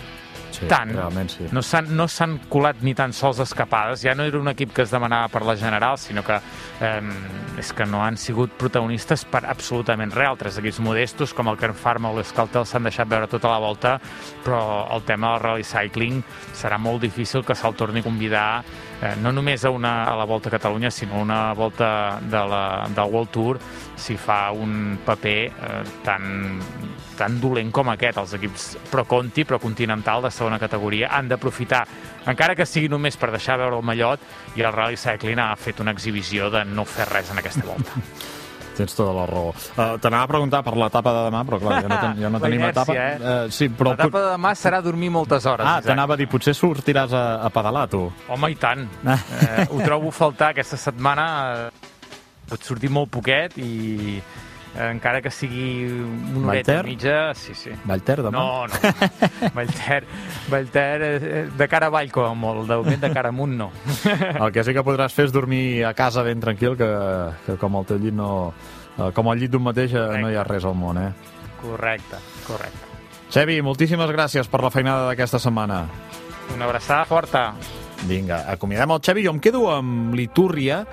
Sí, 0.55 0.67
tant, 0.71 0.93
realment 0.95 1.31
sí. 1.31 1.49
no 1.51 1.61
s'han 1.65 1.91
no 1.97 2.07
colat 2.49 2.81
ni 2.85 2.93
tan 2.95 3.13
sols 3.13 3.41
escapades, 3.43 4.03
ja 4.05 4.15
no 4.15 4.23
era 4.23 4.39
un 4.39 4.47
equip 4.51 4.73
que 4.75 4.85
es 4.85 4.93
demanava 4.93 5.27
per 5.33 5.43
la 5.45 5.55
general, 5.59 5.97
sinó 5.99 6.23
que 6.23 6.37
eh, 6.81 7.01
és 7.59 7.71
que 7.73 7.85
no 7.85 8.03
han 8.03 8.17
sigut 8.17 8.55
protagonistes 8.59 9.25
per 9.25 9.45
absolutament 9.45 10.13
res. 10.15 10.31
Altres 10.35 10.57
equips 10.59 10.81
modestos, 10.83 11.33
com 11.37 11.47
el 11.51 11.59
Kern 11.59 11.77
Pharma 11.77 12.09
o 12.11 12.17
l'Escaltel, 12.17 12.65
s'han 12.67 12.87
deixat 12.87 13.07
veure 13.07 13.29
tota 13.31 13.51
la 13.51 13.59
volta, 13.61 13.99
però 14.43 14.87
el 14.95 15.05
tema 15.07 15.35
del 15.35 15.43
rally 15.43 15.63
cycling 15.63 16.23
serà 16.55 16.79
molt 16.81 17.03
difícil 17.05 17.45
que 17.45 17.55
se'l 17.55 17.77
torni 17.77 18.01
a 18.01 18.07
convidar 18.07 18.47
eh, 19.01 19.15
no 19.21 19.31
només 19.31 19.65
a, 19.65 19.71
una, 19.71 20.03
a 20.05 20.15
la 20.15 20.25
Volta 20.25 20.49
a 20.49 20.55
Catalunya, 20.55 20.91
sinó 20.91 21.19
a 21.19 21.23
una 21.23 21.53
volta 21.53 22.19
de 22.21 22.41
la, 22.47 22.87
del 22.89 23.11
World 23.11 23.29
Tour, 23.31 23.59
si 23.95 24.17
fa 24.19 24.51
un 24.51 24.97
paper 25.05 25.37
eh, 25.47 25.81
tan, 26.03 26.59
tan 27.17 27.39
dolent 27.41 27.71
com 27.71 27.89
aquest. 27.93 28.17
Els 28.21 28.33
equips 28.37 28.67
Pro 28.91 29.05
Conti, 29.09 29.45
Pro 29.47 29.59
Continental 29.59 30.23
de 30.25 30.31
segona 30.31 30.59
categoria, 30.59 31.09
han 31.15 31.29
d'aprofitar, 31.31 31.85
encara 32.27 32.55
que 32.55 32.65
sigui 32.67 32.89
només 32.91 33.17
per 33.17 33.31
deixar 33.31 33.57
veure 33.61 33.77
el 33.79 33.85
mallot, 33.85 34.19
i 34.55 34.63
el 34.65 34.73
Rally 34.75 34.97
Cycling 34.99 35.39
ha 35.39 35.53
fet 35.55 35.79
una 35.83 35.91
exhibició 35.95 36.49
de 36.53 36.65
no 36.65 36.85
fer 36.85 37.07
res 37.11 37.31
en 37.31 37.39
aquesta 37.43 37.65
volta. 37.67 37.95
Tens 38.75 38.91
tota 38.91 39.13
la 39.15 39.23
raó. 39.23 39.53
Uh, 39.55 39.93
T'anava 40.03 40.25
a 40.25 40.27
preguntar 40.27 40.59
per 40.65 40.73
l'etapa 40.75 41.13
de 41.15 41.19
demà, 41.29 41.45
però 41.47 41.61
clar, 41.61 41.77
ja 41.85 41.87
no, 41.87 41.99
ten, 42.01 42.17
ja 42.19 42.27
no 42.27 42.39
La 42.41 42.49
tenim 42.49 42.65
etapa. 42.67 42.91
eh? 42.99 43.13
Uh, 43.15 43.47
sí, 43.47 43.69
però... 43.71 43.93
L'etapa 43.93 44.19
de 44.25 44.31
demà 44.33 44.51
serà 44.59 44.81
dormir 44.83 45.13
moltes 45.15 45.47
hores. 45.47 45.63
Ah, 45.63 45.77
t'anava 45.79 46.17
a 46.17 46.19
dir, 46.19 46.27
potser 46.27 46.51
sortiràs 46.57 47.15
a, 47.15 47.21
a 47.47 47.49
pedalar, 47.55 47.85
tu. 47.87 48.01
Home, 48.27 48.49
i 48.51 48.57
tant. 48.59 48.83
Eh, 49.07 49.69
ho 49.69 49.79
trobo 49.79 50.11
a 50.11 50.15
faltar 50.17 50.49
aquesta 50.51 50.75
setmana. 50.75 51.27
Eh, 51.69 51.93
pot 52.49 52.61
sortir 52.63 52.89
molt 52.93 53.09
poquet 53.13 53.55
i 53.57 54.17
eh, 54.19 54.89
encara 54.91 55.21
que 55.23 55.31
sigui 55.33 55.85
una 56.35 56.49
horeta 56.51 56.79
i 56.83 56.91
mitja, 56.91 57.17
sí, 57.37 57.55
sí. 57.57 57.71
Vallter, 57.87 58.19
demà? 58.25 58.31
No, 58.37 58.67
no. 58.67 59.09
Vallter, 59.57 60.01
Vallter 60.51 61.01
eh, 61.09 61.43
de 61.57 61.67
cara 61.71 61.87
avall, 61.91 62.11
com 62.11 62.27
a 62.29 62.33
molt. 62.37 62.67
De 62.69 62.77
moment, 62.81 63.01
de 63.01 63.11
cara 63.13 63.29
amunt, 63.33 63.55
no. 63.57 63.69
El 64.45 64.51
que 64.55 64.63
sí 64.67 64.73
que 64.75 64.83
podràs 64.85 65.15
fer 65.15 65.29
és 65.29 65.33
dormir 65.35 65.83
a 65.87 65.93
casa 65.97 66.23
ben 66.27 66.41
tranquil, 66.43 66.75
que, 66.79 66.89
que 67.47 67.57
com 67.61 67.79
el 67.81 67.87
teu 67.89 67.97
llit 68.01 68.13
no... 68.15 68.31
eh, 68.97 69.11
Com 69.15 69.29
al 69.31 69.39
llit 69.41 69.51
d'un 69.55 69.63
mateix 69.65 69.93
eh, 69.95 70.05
no 70.21 70.29
hi 70.31 70.35
ha 70.37 70.43
res 70.47 70.65
al 70.67 70.75
món, 70.77 70.99
eh? 71.01 71.11
Correcte, 71.61 72.19
correcte. 72.45 72.91
Xevi, 73.33 73.57
moltíssimes 73.65 74.11
gràcies 74.13 74.47
per 74.47 74.61
la 74.61 74.69
feinada 74.71 75.07
d'aquesta 75.09 75.39
setmana. 75.41 75.79
Una 76.53 76.67
abraçada 76.67 77.07
forta. 77.09 77.47
Vinga, 78.05 78.43
acomiadem 78.53 78.91
el 78.93 79.01
Xevi. 79.01 79.23
Jo 79.25 79.31
em 79.33 79.39
quedo 79.41 79.63
amb 79.73 80.13
l'Itúrria 80.15 80.83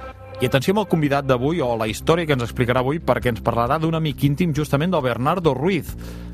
i 0.42 0.46
atenció 0.48 0.72
amb 0.74 0.80
el 0.82 0.88
convidat 0.90 1.22
d'avui 1.22 1.60
o 1.62 1.68
la 1.78 1.86
història 1.86 2.26
que 2.26 2.34
ens 2.34 2.42
explicarà 2.42 2.80
avui 2.82 2.98
perquè 2.98 3.30
ens 3.30 3.42
parlarà 3.46 3.76
d'un 3.78 3.94
amic 3.94 4.24
íntim 4.26 4.50
justament 4.56 4.90
del 4.90 5.04
Bernardo 5.04 5.52
Ruiz, 5.54 5.92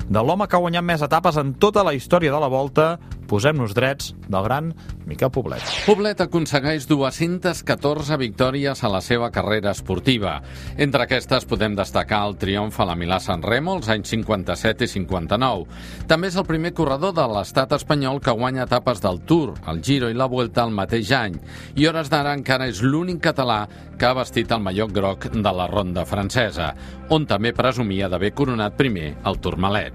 de 0.09 0.23
l'home 0.25 0.47
que 0.49 0.57
ha 0.57 0.63
guanyat 0.63 0.85
més 0.87 1.03
etapes 1.05 1.37
en 1.37 1.51
tota 1.61 1.83
la 1.85 1.93
història 1.93 2.33
de 2.33 2.39
la 2.41 2.49
Volta. 2.49 2.87
Posem-nos 3.29 3.75
drets 3.77 4.15
del 4.25 4.43
gran 4.47 4.71
Miquel 5.05 5.29
Poblet. 5.29 5.61
Poblet 5.85 6.21
aconsegueix 6.23 6.87
214 6.89 8.17
victòries 8.17 8.81
a 8.81 8.89
la 8.89 9.01
seva 9.05 9.29
carrera 9.29 9.69
esportiva. 9.75 10.39
Entre 10.81 11.05
aquestes 11.05 11.45
podem 11.49 11.75
destacar 11.77 12.23
el 12.25 12.39
triomf 12.41 12.79
a 12.81 12.87
la 12.89 12.95
Milà-San 12.97 13.45
Remo 13.45 13.75
els 13.77 13.91
anys 13.93 14.09
57 14.15 14.87
i 14.87 14.89
59. 14.95 15.67
També 16.09 16.31
és 16.31 16.39
el 16.41 16.47
primer 16.49 16.73
corredor 16.73 17.13
de 17.13 17.27
l'estat 17.29 17.77
espanyol 17.77 18.17
que 18.17 18.33
guanya 18.33 18.65
etapes 18.65 19.03
del 19.05 19.21
Tour, 19.29 19.53
el 19.69 19.83
Giro 19.85 20.09
i 20.09 20.17
la 20.17 20.29
Vuelta 20.29 20.65
el 20.65 20.73
mateix 20.73 21.13
any. 21.13 21.37
I 21.77 21.85
hores 21.85 22.09
d'ara 22.09 22.33
encara 22.33 22.69
és 22.71 22.81
l'únic 22.81 23.21
català 23.29 23.61
que 23.99 24.09
ha 24.09 24.17
vestit 24.17 24.49
el 24.55 24.65
mallot 24.65 24.95
groc 24.95 25.29
de 25.29 25.53
la 25.53 25.69
ronda 25.69 26.05
francesa, 26.09 26.73
on 27.13 27.29
també 27.29 27.53
presumia 27.53 28.09
d'haver 28.09 28.33
coronat 28.33 28.77
primer 28.79 29.13
el 29.29 29.41
Tourmalet. 29.43 29.93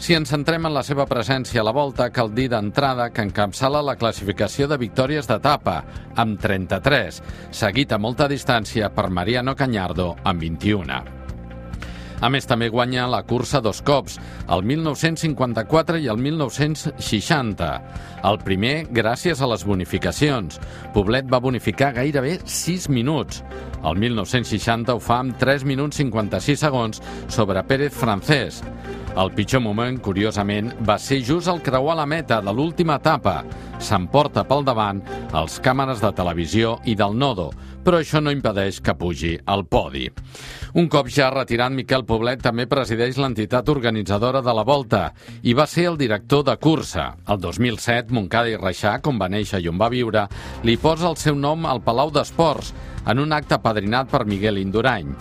Si 0.00 0.14
ens 0.16 0.30
centrem 0.32 0.64
en 0.64 0.72
la 0.72 0.80
seva 0.80 1.04
presència 1.04 1.60
a 1.60 1.64
la 1.66 1.74
volta, 1.76 2.06
cal 2.08 2.32
dir 2.32 2.46
d'entrada 2.48 3.10
que 3.12 3.26
encapçala 3.26 3.82
la 3.84 3.98
classificació 4.00 4.70
de 4.70 4.80
victòries 4.80 5.28
d'etapa, 5.28 5.76
amb 6.16 6.40
33, 6.40 7.20
seguit 7.62 7.92
a 7.92 8.00
molta 8.00 8.32
distància 8.32 8.88
per 8.96 9.10
Mariano 9.12 9.54
Cañardo, 9.54 10.14
amb 10.24 10.48
21. 10.48 11.19
A 12.20 12.28
més, 12.28 12.44
també 12.44 12.68
guanya 12.68 13.06
la 13.08 13.22
cursa 13.24 13.62
dos 13.64 13.80
cops, 13.80 14.18
el 14.52 14.62
1954 14.68 16.00
i 16.04 16.08
el 16.12 16.20
1960. 16.20 17.70
El 18.28 18.38
primer, 18.44 18.74
gràcies 18.92 19.40
a 19.40 19.48
les 19.48 19.64
bonificacions. 19.64 20.60
Poblet 20.92 21.30
va 21.32 21.40
bonificar 21.40 21.94
gairebé 21.96 22.36
6 22.44 22.90
minuts. 22.92 23.40
El 23.80 23.96
1960 23.96 24.92
ho 24.92 25.00
fa 25.00 25.22
amb 25.24 25.38
3 25.40 25.64
minuts 25.64 25.96
56 26.02 26.60
segons 26.60 27.00
sobre 27.32 27.64
Pérez 27.64 27.96
Francés. 27.96 28.60
El 29.18 29.32
pitjor 29.34 29.64
moment, 29.64 29.96
curiosament, 29.98 30.70
va 30.86 30.94
ser 31.00 31.18
just 31.26 31.48
al 31.50 31.58
creuar 31.64 31.96
la 31.98 32.06
meta 32.06 32.38
de 32.44 32.52
l'última 32.54 33.00
etapa. 33.00 33.40
S'emporta 33.80 34.44
pel 34.46 34.62
davant 34.68 35.00
els 35.34 35.56
càmeres 35.64 36.04
de 36.04 36.12
televisió 36.14 36.76
i 36.84 36.94
del 36.94 37.16
Nodo, 37.18 37.48
però 37.84 38.00
això 38.00 38.20
no 38.20 38.32
impedeix 38.34 38.80
que 38.84 38.94
pugi 38.98 39.34
al 39.46 39.64
podi. 39.70 40.06
Un 40.80 40.86
cop 40.92 41.08
ja 41.10 41.30
retirat, 41.32 41.72
Miquel 41.74 42.04
Poblet 42.06 42.42
també 42.44 42.68
presideix 42.70 43.18
l'entitat 43.18 43.68
organitzadora 43.72 44.42
de 44.44 44.54
la 44.54 44.64
Volta 44.66 45.02
i 45.42 45.54
va 45.56 45.66
ser 45.66 45.88
el 45.90 45.98
director 45.98 46.44
de 46.46 46.56
cursa. 46.60 47.10
El 47.26 47.40
2007, 47.42 48.14
Montcada 48.14 48.52
i 48.52 48.60
Reixac, 48.60 49.06
on 49.10 49.18
va 49.18 49.30
néixer 49.32 49.62
i 49.64 49.68
on 49.70 49.80
va 49.80 49.90
viure, 49.90 50.26
li 50.62 50.76
posa 50.76 51.08
el 51.10 51.18
seu 51.18 51.34
nom 51.34 51.66
al 51.66 51.82
Palau 51.82 52.12
d'Esports, 52.14 52.74
en 53.06 53.18
un 53.18 53.32
acte 53.32 53.58
padrinat 53.62 54.10
per 54.10 54.24
Miguel 54.26 54.58
Indurany. 54.58 55.14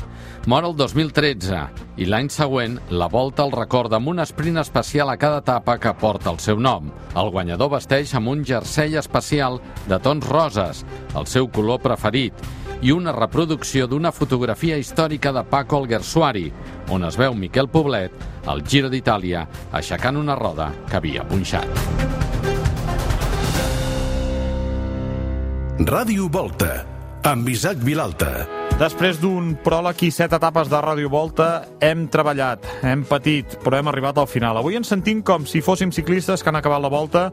Mor 0.50 0.66
el 0.66 0.76
2013 0.80 1.60
i 2.00 2.08
l'any 2.08 2.30
següent 2.32 2.78
la 2.90 3.10
volta 3.12 3.44
el 3.46 3.52
recorda 3.54 4.00
amb 4.00 4.10
un 4.10 4.24
esprint 4.24 4.58
especial 4.62 5.12
a 5.12 5.18
cada 5.20 5.42
etapa 5.44 5.78
que 5.78 5.94
porta 5.94 6.32
el 6.32 6.40
seu 6.40 6.60
nom. 6.60 6.92
El 7.16 7.32
guanyador 7.32 7.74
vesteix 7.76 8.16
amb 8.16 8.32
un 8.32 8.46
jersei 8.48 8.96
especial 8.98 9.60
de 9.88 10.00
tons 10.00 10.26
roses, 10.30 10.86
el 11.16 11.28
seu 11.28 11.52
color 11.52 11.84
preferit, 11.84 12.34
i 12.82 12.94
una 12.96 13.12
reproducció 13.12 13.88
d'una 13.88 14.12
fotografia 14.16 14.78
històrica 14.80 15.34
de 15.36 15.44
Paco 15.44 15.82
Alguersuari, 15.82 16.48
on 16.90 17.04
es 17.04 17.18
veu 17.20 17.36
Miquel 17.36 17.68
Poblet, 17.68 18.14
al 18.48 18.64
Giro 18.64 18.90
d'Itàlia, 18.90 19.46
aixecant 19.76 20.18
una 20.18 20.38
roda 20.40 20.72
que 20.88 20.98
havia 20.98 21.28
punxat. 21.28 21.68
Ràdio 25.80 26.28
Volta, 26.32 26.86
amb 27.24 27.50
Isaac 27.50 27.82
Vilalta. 27.84 28.46
Després 28.80 29.18
d'un 29.20 29.52
pròleg 29.60 30.06
i 30.08 30.10
set 30.14 30.32
etapes 30.38 30.70
de 30.72 30.80
Ràdio 30.80 31.10
Volta, 31.12 31.66
hem 31.84 32.06
treballat, 32.12 32.64
hem 32.88 33.02
patit, 33.08 33.58
però 33.64 33.80
hem 33.80 33.90
arribat 33.92 34.22
al 34.22 34.30
final. 34.32 34.56
Avui 34.56 34.78
ens 34.80 34.88
sentim 34.88 35.20
com 35.26 35.44
si 35.44 35.60
fóssim 35.60 35.92
ciclistes 35.92 36.44
que 36.44 36.52
han 36.52 36.60
acabat 36.62 36.80
la 36.80 36.92
volta 36.94 37.26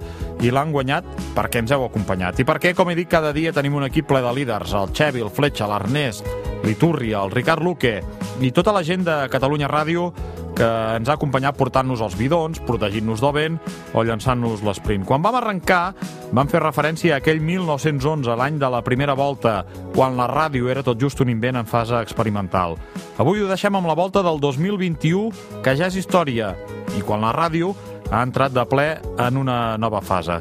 i 0.43 0.51
l'han 0.51 0.75
guanyat 0.75 1.07
perquè 1.37 1.63
ens 1.63 1.71
heu 1.71 1.87
acompanyat. 1.87 2.43
I 2.43 2.49
perquè, 2.49 2.75
com 2.75 2.91
he 2.91 2.99
dit, 2.99 3.11
cada 3.11 3.31
dia 3.37 3.55
tenim 3.55 3.79
un 3.79 3.87
equip 3.87 4.09
ple 4.11 4.25
de 4.25 4.35
líders, 4.35 4.75
el 4.75 4.91
Xevi, 4.91 5.23
el 5.23 5.31
Fletxa, 5.31 5.71
l'Ernest, 5.71 6.27
l'Iturria, 6.67 7.23
el 7.23 7.31
Ricard 7.31 7.63
Luque 7.63 8.01
i 8.43 8.51
tota 8.51 8.75
la 8.75 8.83
gent 8.83 9.07
de 9.07 9.21
Catalunya 9.31 9.71
Ràdio 9.71 10.11
que 10.57 10.67
ens 10.97 11.09
ha 11.09 11.17
acompanyat 11.19 11.57
portant-nos 11.59 12.03
els 12.05 12.17
bidons, 12.19 12.61
protegint-nos 12.67 13.23
del 13.23 13.35
vent 13.37 13.59
o 13.95 14.05
llançant-nos 14.07 14.65
l'esprint. 14.65 15.05
Quan 15.07 15.25
vam 15.25 15.37
arrencar, 15.39 15.95
vam 16.33 16.49
fer 16.51 16.63
referència 16.65 17.17
a 17.17 17.21
aquell 17.21 17.43
1911, 17.45 18.37
l'any 18.41 18.61
de 18.63 18.71
la 18.73 18.83
primera 18.87 19.15
volta, 19.19 19.59
quan 19.95 20.17
la 20.17 20.29
ràdio 20.31 20.71
era 20.73 20.85
tot 20.87 21.01
just 21.01 21.21
un 21.21 21.33
invent 21.33 21.61
en 21.61 21.69
fase 21.69 22.01
experimental. 22.01 22.79
Avui 23.21 23.43
ho 23.43 23.51
deixem 23.51 23.77
amb 23.77 23.89
la 23.89 23.99
volta 23.99 24.25
del 24.25 24.41
2021, 24.41 25.61
que 25.63 25.77
ja 25.77 25.91
és 25.91 26.01
història, 26.01 26.55
i 26.97 27.05
quan 27.05 27.25
la 27.25 27.35
ràdio 27.37 27.75
ha 28.11 28.23
entrat 28.25 28.55
de 28.55 28.65
ple 28.71 28.89
en 29.19 29.37
una 29.37 29.77
nova 29.77 30.01
fase. 30.01 30.41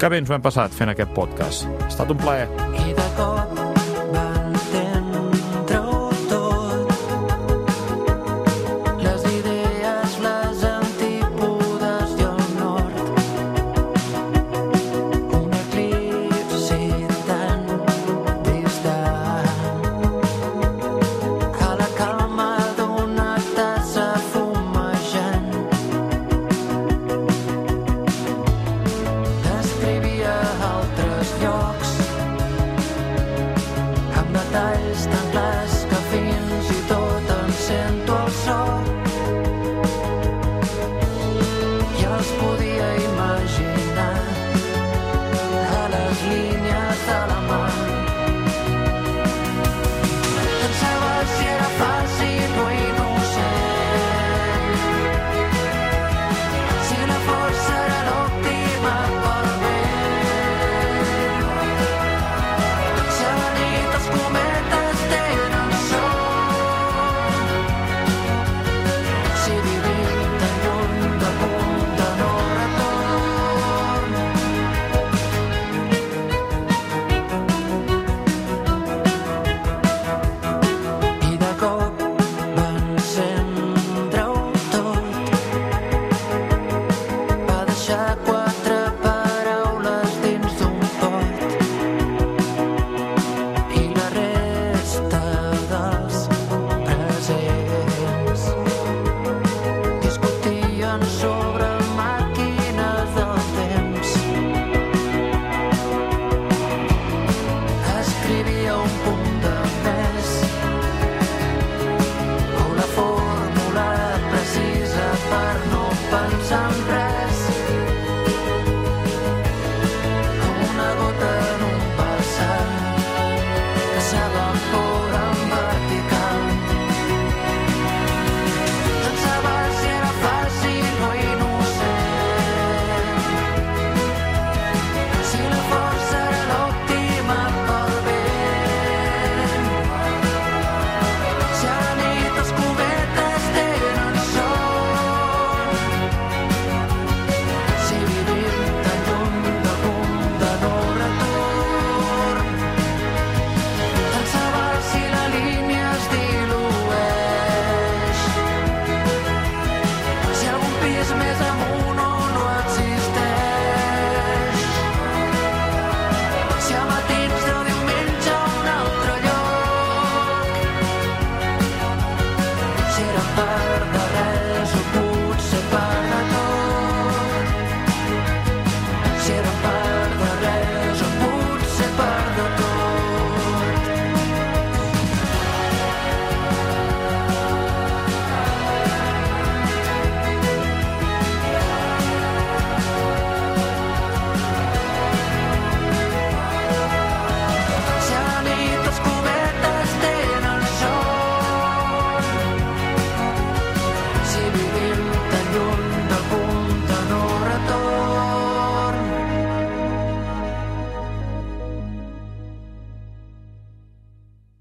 Que 0.00 0.08
bé 0.08 0.22
ens 0.22 0.30
ho 0.30 0.36
hem 0.36 0.44
passat 0.44 0.72
fent 0.72 0.94
aquest 0.94 1.12
podcast. 1.16 1.68
Ha 1.80 1.92
estat 1.92 2.16
un 2.16 2.20
plaer. 2.20 2.99